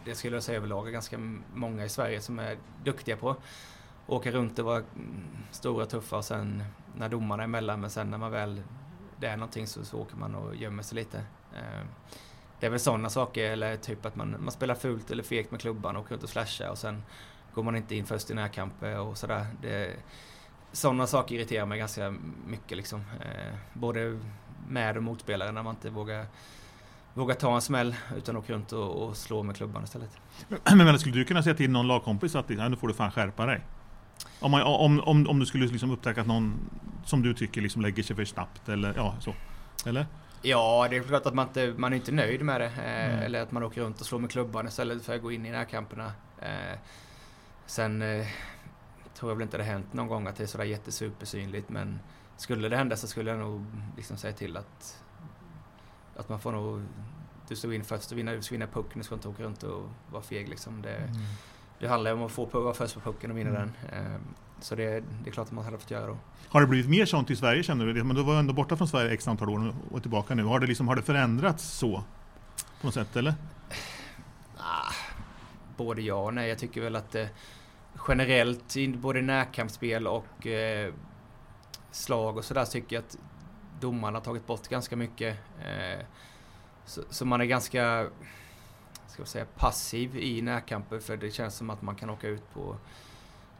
det 0.04 0.14
skulle 0.14 0.36
jag 0.36 0.42
säga 0.42 0.58
överlag 0.58 0.88
är 0.88 0.92
ganska 0.92 1.18
många 1.54 1.84
i 1.84 1.88
Sverige 1.88 2.20
som 2.20 2.38
är 2.38 2.56
duktiga 2.84 3.16
på. 3.16 3.36
Åka 4.06 4.30
runt 4.30 4.58
och 4.58 4.64
vara 4.64 4.82
stora 5.50 5.82
och 5.82 5.90
tuffa 5.90 6.16
och 6.16 6.24
sen 6.24 6.64
när 6.96 7.08
domarna 7.08 7.42
är 7.42 7.44
emellan 7.44 7.80
men 7.80 7.90
sen 7.90 8.10
när 8.10 8.18
man 8.18 8.30
väl 8.30 8.62
det 9.20 9.26
är 9.26 9.36
någonting 9.36 9.66
så, 9.66 9.84
så 9.84 9.98
åker 9.98 10.16
man 10.16 10.34
och 10.34 10.56
gömmer 10.56 10.82
sig 10.82 10.96
lite. 10.96 11.18
Eh, 11.54 11.86
det 12.60 12.66
är 12.66 12.70
väl 12.70 12.80
sådana 12.80 13.10
saker, 13.10 13.50
eller 13.50 13.76
typ 13.76 14.06
att 14.06 14.16
man, 14.16 14.36
man 14.38 14.52
spelar 14.52 14.74
fult 14.74 15.10
eller 15.10 15.22
fegt 15.22 15.50
med 15.50 15.60
klubban 15.60 15.96
och 15.96 16.02
åker 16.02 16.14
runt 16.14 16.22
och 16.22 16.28
slashar 16.28 16.68
och 16.68 16.78
sen 16.78 17.02
går 17.54 17.62
man 17.62 17.76
inte 17.76 17.94
in 17.94 18.06
först 18.06 18.30
i 18.30 18.34
närkamper 18.34 18.98
och 18.98 19.18
sådär. 19.18 19.46
Sådana 20.72 21.06
saker 21.06 21.34
irriterar 21.34 21.66
mig 21.66 21.78
ganska 21.78 22.14
mycket 22.46 22.76
liksom. 22.76 23.00
Eh, 23.20 23.54
både 23.72 24.20
med 24.68 24.96
och 24.96 25.02
motspelare 25.02 25.52
när 25.52 25.62
man 25.62 25.74
inte 25.74 25.90
vågar 25.90 26.26
våga 27.14 27.34
ta 27.34 27.54
en 27.54 27.60
smäll 27.60 27.94
utan 28.16 28.36
åka 28.36 28.52
runt 28.52 28.72
och, 28.72 29.02
och 29.02 29.16
slå 29.16 29.42
med 29.42 29.56
klubban 29.56 29.84
istället. 29.84 30.10
Men, 30.48 30.78
men 30.78 30.98
skulle 30.98 31.14
du 31.14 31.24
kunna 31.24 31.42
säga 31.42 31.54
till 31.54 31.70
någon 31.70 31.86
lagkompis 31.86 32.34
att 32.34 32.50
liksom, 32.50 32.70
nu 32.70 32.76
får 32.76 32.88
du 32.88 32.94
fan 32.94 33.10
skärpa 33.10 33.46
dig? 33.46 33.60
Om, 34.40 34.50
man, 34.50 34.62
om, 34.62 35.00
om, 35.00 35.26
om 35.28 35.38
du 35.38 35.46
skulle 35.46 35.66
liksom 35.66 35.90
upptäcka 35.90 36.20
att 36.20 36.26
någon 36.26 36.70
som 37.04 37.22
du 37.22 37.34
tycker 37.34 37.60
liksom 37.60 37.82
lägger 37.82 38.02
sig 38.02 38.16
för 38.16 38.24
snabbt 38.24 38.68
eller 38.68 38.94
ja, 38.96 39.14
så. 39.20 39.34
Eller? 39.86 40.06
Ja, 40.42 40.86
det 40.90 40.96
är 40.96 41.02
klart 41.02 41.26
att 41.26 41.34
man 41.34 41.46
inte 41.46 41.74
man 41.76 41.92
är 41.92 41.96
inte 41.96 42.12
nöjd 42.12 42.42
med 42.42 42.60
det. 42.60 42.66
Eh, 42.66 43.14
mm. 43.14 43.18
Eller 43.18 43.42
att 43.42 43.52
man 43.52 43.62
åker 43.62 43.80
runt 43.80 44.00
och 44.00 44.06
slår 44.06 44.18
med 44.18 44.30
klubban 44.30 44.66
istället 44.66 45.04
för 45.04 45.14
att 45.14 45.22
gå 45.22 45.32
in 45.32 45.46
i 45.46 45.50
närkamperna. 45.50 46.12
Eh, 46.38 46.78
sen 47.66 48.02
eh, 48.02 48.26
tror 49.14 49.30
jag 49.30 49.36
väl 49.36 49.42
inte 49.42 49.56
det 49.56 49.64
har 49.64 49.72
hänt 49.72 49.92
någon 49.92 50.08
gång 50.08 50.26
att 50.26 50.36
det 50.36 50.42
är 50.42 50.46
sådär 50.46 50.64
jättesupersynligt 50.64 51.68
men 51.68 52.00
skulle 52.36 52.68
det 52.68 52.76
hända 52.76 52.96
så 52.96 53.06
skulle 53.06 53.30
jag 53.30 53.38
nog 53.38 53.66
liksom 53.96 54.16
säga 54.16 54.32
till 54.32 54.56
att 54.56 55.02
att 56.16 56.28
man 56.28 56.40
får 56.40 56.52
nog 56.52 56.82
du 57.48 57.56
står 57.56 57.74
in 57.74 57.84
först 57.84 58.12
och 58.12 58.18
vinna, 58.18 58.34
vinna 58.50 58.66
pucken, 58.66 58.98
du 58.98 59.04
ska 59.04 59.14
inte 59.14 59.28
åka 59.28 59.42
runt 59.42 59.62
och 59.62 59.88
vara 60.10 60.22
feg 60.22 60.48
liksom. 60.48 60.82
Det, 60.82 60.96
mm. 60.96 61.12
det 61.78 61.88
handlar 61.88 62.12
om 62.12 62.22
att 62.22 62.32
få 62.32 62.44
vara 62.44 62.74
först 62.74 62.94
på 62.94 63.00
pucken 63.00 63.30
och 63.30 63.38
vinna 63.38 63.50
mm. 63.50 63.72
den. 63.90 64.34
Så 64.60 64.74
det, 64.74 64.84
det 65.24 65.30
är 65.30 65.32
klart 65.32 65.46
att 65.46 65.52
man 65.52 65.64
hade 65.64 65.78
fått 65.78 65.90
göra 65.90 66.06
då. 66.06 66.16
Har 66.48 66.60
det 66.60 66.66
blivit 66.66 66.90
mer 66.90 67.06
sånt 67.06 67.30
i 67.30 67.36
Sverige 67.36 67.62
känner 67.62 67.86
du? 67.86 68.04
Men 68.04 68.16
du 68.16 68.22
var 68.22 68.38
ändå 68.38 68.52
borta 68.52 68.76
från 68.76 68.88
Sverige 68.88 69.12
x 69.12 69.28
antal 69.28 69.50
år 69.50 69.74
och 69.90 70.02
tillbaka 70.02 70.34
nu. 70.34 70.44
Har 70.44 70.60
det, 70.60 70.66
liksom, 70.66 70.88
har 70.88 70.96
det 70.96 71.02
förändrats 71.02 71.64
så? 71.64 72.04
På 72.80 72.86
något 72.86 72.94
sätt 72.94 73.16
eller? 73.16 73.34
Ah, 74.56 74.92
både 75.76 76.02
ja 76.02 76.14
och 76.14 76.34
nej. 76.34 76.48
Jag 76.48 76.58
tycker 76.58 76.80
väl 76.80 76.96
att 76.96 77.10
det 77.10 77.28
generellt 78.08 78.76
både 78.96 79.22
närkampsspel 79.22 80.06
och 80.06 80.46
eh, 80.46 80.92
slag 81.90 82.36
och 82.36 82.44
sådär 82.44 82.64
tycker 82.64 82.96
jag 82.96 83.04
att 83.04 83.18
domarna 83.80 84.18
har 84.18 84.24
tagit 84.24 84.46
bort 84.46 84.68
ganska 84.68 84.96
mycket. 84.96 85.36
Eh, 85.60 86.04
så, 86.84 87.02
så, 87.10 87.24
man 87.24 87.40
är 87.40 87.44
ganska 87.44 88.06
ska 89.06 89.24
säga, 89.24 89.46
passiv 89.56 90.16
i 90.16 90.42
närkamper 90.42 90.98
för 90.98 91.16
det 91.16 91.30
känns 91.30 91.54
som 91.54 91.70
att 91.70 91.82
man 91.82 91.96
kan 91.96 92.10
åka 92.10 92.28
ut 92.28 92.54
på 92.54 92.76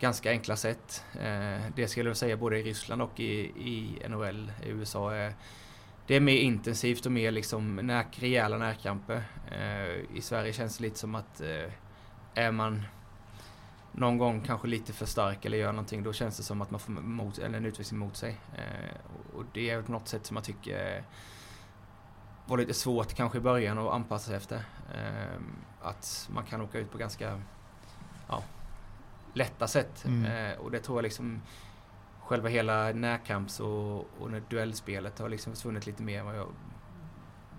ganska 0.01 0.31
enkla 0.31 0.57
sätt. 0.57 1.05
Eh, 1.21 1.63
det 1.77 1.89
skulle 1.89 2.11
jag 2.11 2.17
säga 2.17 2.37
både 2.37 2.59
i 2.59 2.63
Ryssland 2.63 3.03
och 3.03 3.21
i, 3.21 3.41
i 3.41 4.03
NHL 4.09 4.53
i 4.63 4.69
USA. 4.69 5.15
Är, 5.15 5.35
det 6.07 6.15
är 6.15 6.21
mer 6.21 6.37
intensivt 6.37 7.07
och 7.07 7.13
mer 7.13 7.31
liksom 7.31 7.77
när, 7.77 8.07
rejäla 8.11 8.59
närkamper. 8.59 9.23
Eh, 9.51 10.17
I 10.17 10.21
Sverige 10.21 10.53
känns 10.53 10.79
det 10.79 10.85
lite 10.85 10.99
som 10.99 11.15
att 11.15 11.41
eh, 11.41 11.73
är 12.35 12.53
man 12.53 12.83
någon 13.93 14.19
gång 14.19 14.41
kanske 14.41 14.69
lite 14.69 14.93
för 14.93 15.07
stark 15.07 15.45
eller 15.45 15.59
gör 15.59 15.73
någonting, 15.73 16.03
då 16.03 16.13
känns 16.13 16.37
det 16.37 16.43
som 16.43 16.63
att 16.63 16.71
man 16.71 16.81
får 16.81 16.93
mot, 16.93 17.39
eller 17.39 17.59
en 17.59 17.65
utvisning 17.65 18.01
mot 18.01 18.17
sig. 18.17 18.41
Eh, 18.57 19.37
och 19.37 19.45
det 19.53 19.71
är 19.71 19.83
på 19.83 19.93
något 19.93 20.09
sätt 20.09 20.27
som 20.27 20.37
jag 20.37 20.45
tycker 20.45 21.05
var 22.47 22.59
lite 22.59 22.75
svårt 22.75 23.15
kanske 23.15 23.39
i 23.39 23.41
början 23.41 23.79
att 23.79 23.93
anpassa 23.93 24.27
sig 24.27 24.37
efter. 24.37 24.57
Eh, 24.95 25.41
att 25.83 26.29
man 26.33 26.45
kan 26.45 26.61
åka 26.61 26.79
ut 26.79 26.93
på 26.93 26.99
ganska 26.99 27.41
ja, 28.29 28.43
lätta 29.35 29.69
sätt. 29.69 30.05
Mm. 30.05 30.51
Eh, 30.51 30.59
och 30.59 30.71
det 30.71 30.79
tror 30.79 30.99
jag 30.99 31.03
liksom 31.03 31.41
själva 32.21 32.49
hela 32.49 32.93
närkamps 32.93 33.61
och, 33.61 33.97
och 33.97 34.31
duellspelet 34.51 35.19
har 35.19 35.29
liksom 35.29 35.53
försvunnit 35.53 35.87
lite 35.87 36.03
mer 36.03 36.21
än 36.21 36.27
vad, 36.27 36.37
jag, 36.37 36.47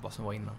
vad 0.01 0.13
som 0.13 0.25
var 0.25 0.33
innan. 0.33 0.55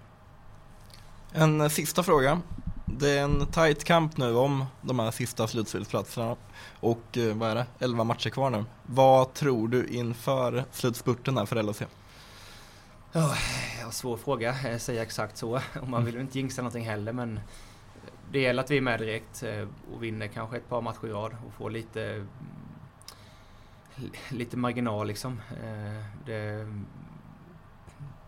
En 1.32 1.70
sista 1.70 2.02
fråga. 2.02 2.40
Det 2.86 3.10
är 3.10 3.22
en 3.22 3.46
tight 3.46 3.84
kamp 3.84 4.16
nu 4.16 4.36
om 4.36 4.64
de 4.82 4.98
här 4.98 5.10
sista 5.10 5.46
slutspelsplatserna 5.46 6.36
och 6.80 7.18
eh, 7.18 7.36
vad 7.36 7.50
är 7.50 7.54
det, 7.54 7.66
11 7.78 8.04
matcher 8.04 8.30
kvar 8.30 8.50
nu. 8.50 8.64
Vad 8.86 9.34
tror 9.34 9.68
du 9.68 9.86
inför 9.86 10.64
slutspurten 10.72 11.36
här 11.36 11.46
för 11.46 11.62
LHC? 11.62 11.82
Oh, 13.14 13.36
svår 13.90 14.16
fråga, 14.16 14.56
jag 14.64 14.80
säger 14.80 15.02
exakt 15.02 15.36
så. 15.36 15.60
Och 15.80 15.88
man 15.88 16.04
vill 16.04 16.14
ju 16.14 16.20
inte 16.20 16.38
jinxa 16.38 16.62
någonting 16.62 16.84
heller 16.84 17.12
men 17.12 17.40
det 18.32 18.40
gäller 18.40 18.62
att 18.62 18.70
vi 18.70 18.76
är 18.76 18.80
med 18.80 19.00
direkt 19.00 19.42
eh, 19.42 19.68
och 19.92 20.02
vinner 20.02 20.26
kanske 20.26 20.56
ett 20.56 20.68
par 20.68 20.80
matcher 20.80 21.06
i 21.06 21.10
rad 21.10 21.36
och 21.46 21.52
får 21.52 21.70
lite 21.70 22.02
mm, 22.04 22.28
lite 24.30 24.56
marginal 24.56 25.06
liksom. 25.06 25.40
Eh, 25.50 26.04
det, 26.26 26.68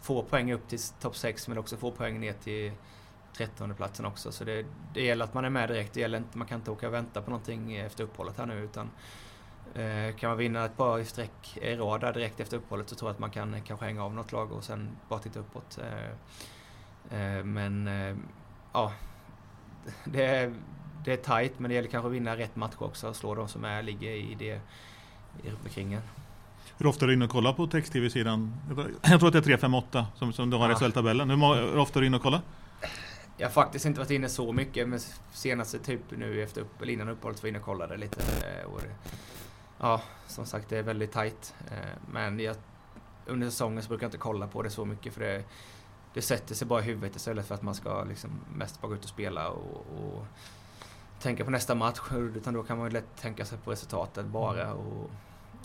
få 0.03 0.23
poäng 0.23 0.53
upp 0.53 0.69
till 0.69 0.79
topp 1.01 1.17
6 1.17 1.49
men 1.49 1.59
också 1.59 1.77
få 1.77 1.91
poäng 1.91 2.21
ner 2.21 2.33
till 2.33 2.73
13 3.37 3.75
platsen 3.75 4.07
också. 4.07 4.33
Så 4.33 4.45
det, 4.45 4.67
det 4.95 5.03
gäller 5.03 5.25
att 5.25 5.35
man 5.35 5.45
är 5.45 5.51
med 5.51 5.69
direkt. 5.69 5.93
Det 5.95 6.01
gäller 6.01 6.19
inte, 6.19 6.39
man 6.39 6.47
kan 6.47 6.59
inte 6.59 6.71
åka 6.71 6.87
och 6.87 6.95
vänta 6.95 7.23
på 7.23 7.31
någonting 7.31 7.77
efter 7.77 8.05
uppehållet 8.05 8.39
här 8.39 8.47
nu 8.47 8.65
utan 8.65 8.91
eh, 9.75 10.17
kan 10.17 10.31
man 10.31 10.39
vinna 10.39 10.65
ett 10.65 10.77
par 10.77 10.99
i 10.99 11.05
sträck 11.05 11.57
i 11.57 11.77
rad 11.77 12.01
där 12.01 12.13
direkt 12.13 12.41
efter 12.41 12.57
uppehållet 12.57 12.89
så 12.89 12.95
tror 12.95 13.09
jag 13.09 13.15
att 13.15 13.21
man 13.21 13.31
kan 13.31 13.63
kanske 13.63 13.87
hänga 13.87 14.05
av 14.05 14.15
något 14.15 14.33
lag 14.33 14.53
och 14.53 14.65
sen 14.65 14.91
bara 15.09 15.21
titta 15.21 15.41
uppåt. 15.41 15.79
Men 17.45 17.91
ja, 18.73 18.93
det 20.05 20.25
är, 20.25 20.55
det 21.05 21.13
är 21.13 21.17
tight 21.17 21.59
men 21.59 21.69
det 21.69 21.75
gäller 21.75 21.89
kanske 21.89 22.07
att 22.07 22.15
vinna 22.15 22.37
rätt 22.37 22.57
match 22.57 22.75
också 22.79 23.09
och 23.09 23.17
slå 23.17 23.35
de 23.35 23.49
som 23.49 23.65
är, 23.65 23.83
ligger 23.83 24.11
i 24.11 24.37
det 24.39 24.61
omkring 25.65 25.93
en. 25.93 26.03
Hur 26.79 26.87
ofta 26.87 27.05
är 27.05 27.07
du 27.07 27.15
inne 27.15 27.25
och 27.25 27.31
kollar 27.31 27.53
på 27.53 27.67
text-tv-sidan? 27.67 28.55
Jag 29.03 29.21
tror 29.21 29.27
att 29.27 29.33
det 29.33 29.39
är 29.39 29.43
358 29.43 30.07
som, 30.15 30.33
som 30.33 30.51
du 30.51 30.57
har 30.57 30.77
ja. 30.81 30.89
i 30.89 30.93
tabellen 30.93 31.31
Hur 31.31 31.79
ofta 31.79 31.99
är 31.99 32.01
du 32.01 32.07
inne 32.07 32.17
och 32.17 32.23
kollar? 32.23 32.41
Jag 33.37 33.47
har 33.47 33.53
faktiskt 33.53 33.85
inte 33.85 34.01
varit 34.01 34.11
inne 34.11 34.29
så 34.29 34.53
mycket 34.53 34.89
men 34.89 35.01
senaste 35.33 35.79
typ 35.79 36.01
nu 36.11 36.43
efter 36.43 36.61
upp, 36.61 36.83
eller 36.83 36.93
innan 36.93 37.09
uppehållet 37.09 37.43
var 37.43 37.49
inne 37.49 37.59
och 37.59 37.65
kollade 37.65 37.97
lite. 37.97 38.21
Eh, 38.23 38.71
och 38.73 38.81
det, 38.81 38.95
ja, 39.79 40.03
som 40.27 40.47
sagt 40.47 40.69
det 40.69 40.79
är 40.79 40.83
väldigt 40.83 41.13
tight. 41.13 41.55
Eh, 41.71 41.77
men 42.13 42.41
jag, 42.41 42.57
under 43.27 43.51
säsongen 43.51 43.83
så 43.83 43.89
brukar 43.89 44.05
jag 44.05 44.09
inte 44.09 44.19
kolla 44.19 44.47
på 44.47 44.63
det 44.63 44.71
så 44.71 44.85
mycket 44.85 45.15
för 45.15 45.21
det, 45.21 45.45
det 46.15 46.23
sätter 46.23 46.55
sig 46.55 46.67
bara 46.67 46.81
i 46.81 46.83
huvudet 46.83 47.17
istället 47.17 47.47
för 47.47 47.55
att 47.55 47.63
man 47.63 47.75
ska 47.75 48.05
liksom 48.05 48.31
mest 48.55 48.81
bara 48.81 48.89
gå 48.89 48.95
ut 48.95 49.05
och 49.05 49.11
spela 49.11 49.49
och, 49.49 49.87
och 49.97 50.27
tänka 51.21 51.45
på 51.45 51.51
nästa 51.51 51.75
match. 51.75 52.01
Utan 52.13 52.55
då 52.55 52.63
kan 52.63 52.79
man 52.79 52.91
lätt 52.91 53.17
tänka 53.17 53.45
sig 53.45 53.59
på 53.59 53.71
resultatet 53.71 54.27
bara. 54.27 54.75
Och, 54.75 55.11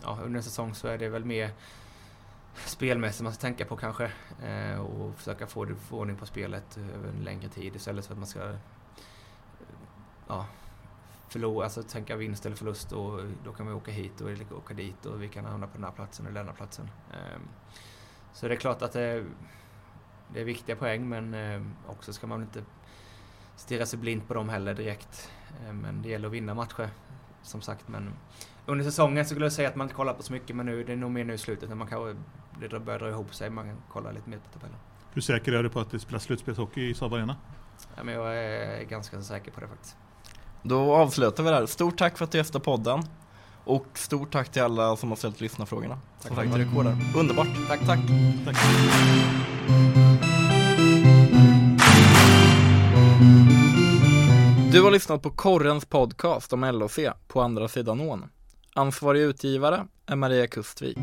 ja, 0.04 0.20
under 0.24 0.38
en 0.38 0.44
säsong 0.44 0.76
så 0.76 0.88
är 0.88 0.98
det 0.98 1.10
väl 1.10 1.26
mer 1.26 1.52
spelmässigt 2.66 3.24
man 3.24 3.34
ska 3.34 3.42
tänka 3.42 3.66
på 3.66 3.76
kanske. 3.76 4.12
Eh, 4.44 4.80
och 4.80 5.16
försöka 5.16 5.48
få, 5.48 5.68
få 5.76 5.98
ordning 5.98 6.16
på 6.16 6.26
spelet 6.26 6.78
över 6.78 7.10
en 7.10 7.24
längre 7.24 7.50
tid 7.50 7.76
istället 7.76 8.06
för 8.06 8.14
att 8.14 8.20
man 8.20 8.28
ska 8.28 8.56
ja, 10.28 10.46
förlora, 11.30 11.64
alltså 11.64 11.84
tänka 11.84 12.16
vinst 12.16 12.46
eller 12.46 12.56
förlust 12.56 12.92
och 12.92 13.22
då 13.44 13.54
kan 13.54 13.68
vi 13.68 13.74
åka 13.74 13.92
hit 13.92 14.22
och 14.22 14.58
åka 14.58 14.74
dit 14.74 15.06
och 15.06 15.22
vi 15.22 15.30
kan 15.30 15.46
hamna 15.46 15.68
på 15.68 15.74
den 15.74 15.84
här 15.84 15.92
platsen 15.92 16.26
eller 16.26 16.40
den 16.40 16.48
här 16.48 16.56
platsen. 16.56 16.90
Eh, 17.12 17.40
så 18.34 18.48
det 18.48 18.54
är 18.54 18.58
klart 18.58 18.82
att 18.82 18.92
det, 18.92 19.26
det 20.34 20.42
är 20.42 20.46
viktiga 20.46 20.76
poäng 20.76 21.10
men 21.10 21.34
eh, 21.34 21.62
också 21.88 22.14
ska 22.14 22.28
man 22.28 22.42
inte 22.42 22.64
stirra 23.56 23.86
sig 23.86 24.00
blind 24.00 24.28
på 24.28 24.34
dem 24.34 24.50
heller 24.50 24.74
direkt. 24.74 25.32
Eh, 25.66 25.74
men 25.74 26.02
det 26.02 26.10
gäller 26.10 26.28
att 26.28 26.34
vinna 26.34 26.54
matcher 26.54 26.90
som 27.42 27.62
sagt. 27.62 27.88
Men 27.88 28.14
under 28.66 28.86
säsongen 28.86 29.26
så 29.26 29.30
skulle 29.30 29.46
jag 29.46 29.54
säga 29.54 29.70
att 29.70 29.76
man 29.76 29.86
inte 29.86 29.96
kollar 29.96 30.14
på 30.14 30.24
så 30.24 30.34
mycket 30.34 30.56
men 30.56 30.66
nu 30.66 30.84
det 30.84 30.92
är 30.92 30.96
nog 30.96 31.12
mer 31.12 31.24
nu 31.24 31.34
i 31.34 31.38
slutet 31.38 31.70
när 31.70 31.76
man 31.76 31.88
kanske 31.88 32.16
det 32.60 32.80
börjar 32.80 33.00
dra 33.00 33.10
ihop 33.10 33.36
sig. 33.36 33.50
Man 33.50 33.66
kan 33.66 33.78
kolla 33.92 34.12
lite 34.12 34.30
mer 34.30 34.38
på 34.38 34.60
tabellen. 34.60 34.78
Hur 35.14 35.22
säker 35.22 35.54
är 35.54 35.64
du 35.64 35.70
på 35.70 35.80
att 35.80 35.92
det 35.92 36.00
spelas 36.00 36.24
slutspelshockey 36.24 36.90
i 36.90 36.94
Saab 36.94 37.14
Arena? 37.14 37.36
Ja, 37.96 38.04
men 38.04 38.14
jag 38.14 38.38
är 38.38 38.84
ganska 38.84 39.22
säker 39.22 39.52
på 39.52 39.60
det 39.60 39.68
faktiskt. 39.68 39.96
Då 40.64 40.96
avslutar 40.96 41.44
vi 41.44 41.50
där. 41.50 41.66
Stort 41.66 41.98
tack 41.98 42.18
för 42.18 42.26
att 42.26 42.32
du 42.32 42.38
gästade 42.38 42.66
podden. 42.66 43.04
Och 43.64 43.86
stort 43.94 44.32
tack 44.32 44.50
till 44.50 44.62
alla 44.62 44.96
som 44.96 45.10
har 45.10 45.16
ställt 45.16 45.42
lyssnarfrågorna. 45.42 46.00
Tack, 46.22 46.36
tack 46.36 46.54
till. 46.54 46.68
Underbart. 47.16 47.48
Tack, 47.68 47.80
tack. 47.86 48.00
tack. 48.46 49.57
Du 54.72 54.84
har 54.84 54.92
lyssnat 54.92 55.22
på 55.22 55.30
Korrens 55.30 55.86
podcast 55.86 56.54
om 56.54 56.62
LOC 56.62 57.00
på 57.28 57.42
andra 57.42 57.68
sidan 57.68 58.02
ån. 58.02 58.26
Ansvarig 58.74 59.22
utgivare 59.22 59.88
är 60.06 60.16
Maria 60.16 60.48
Kustvik. 60.48 60.98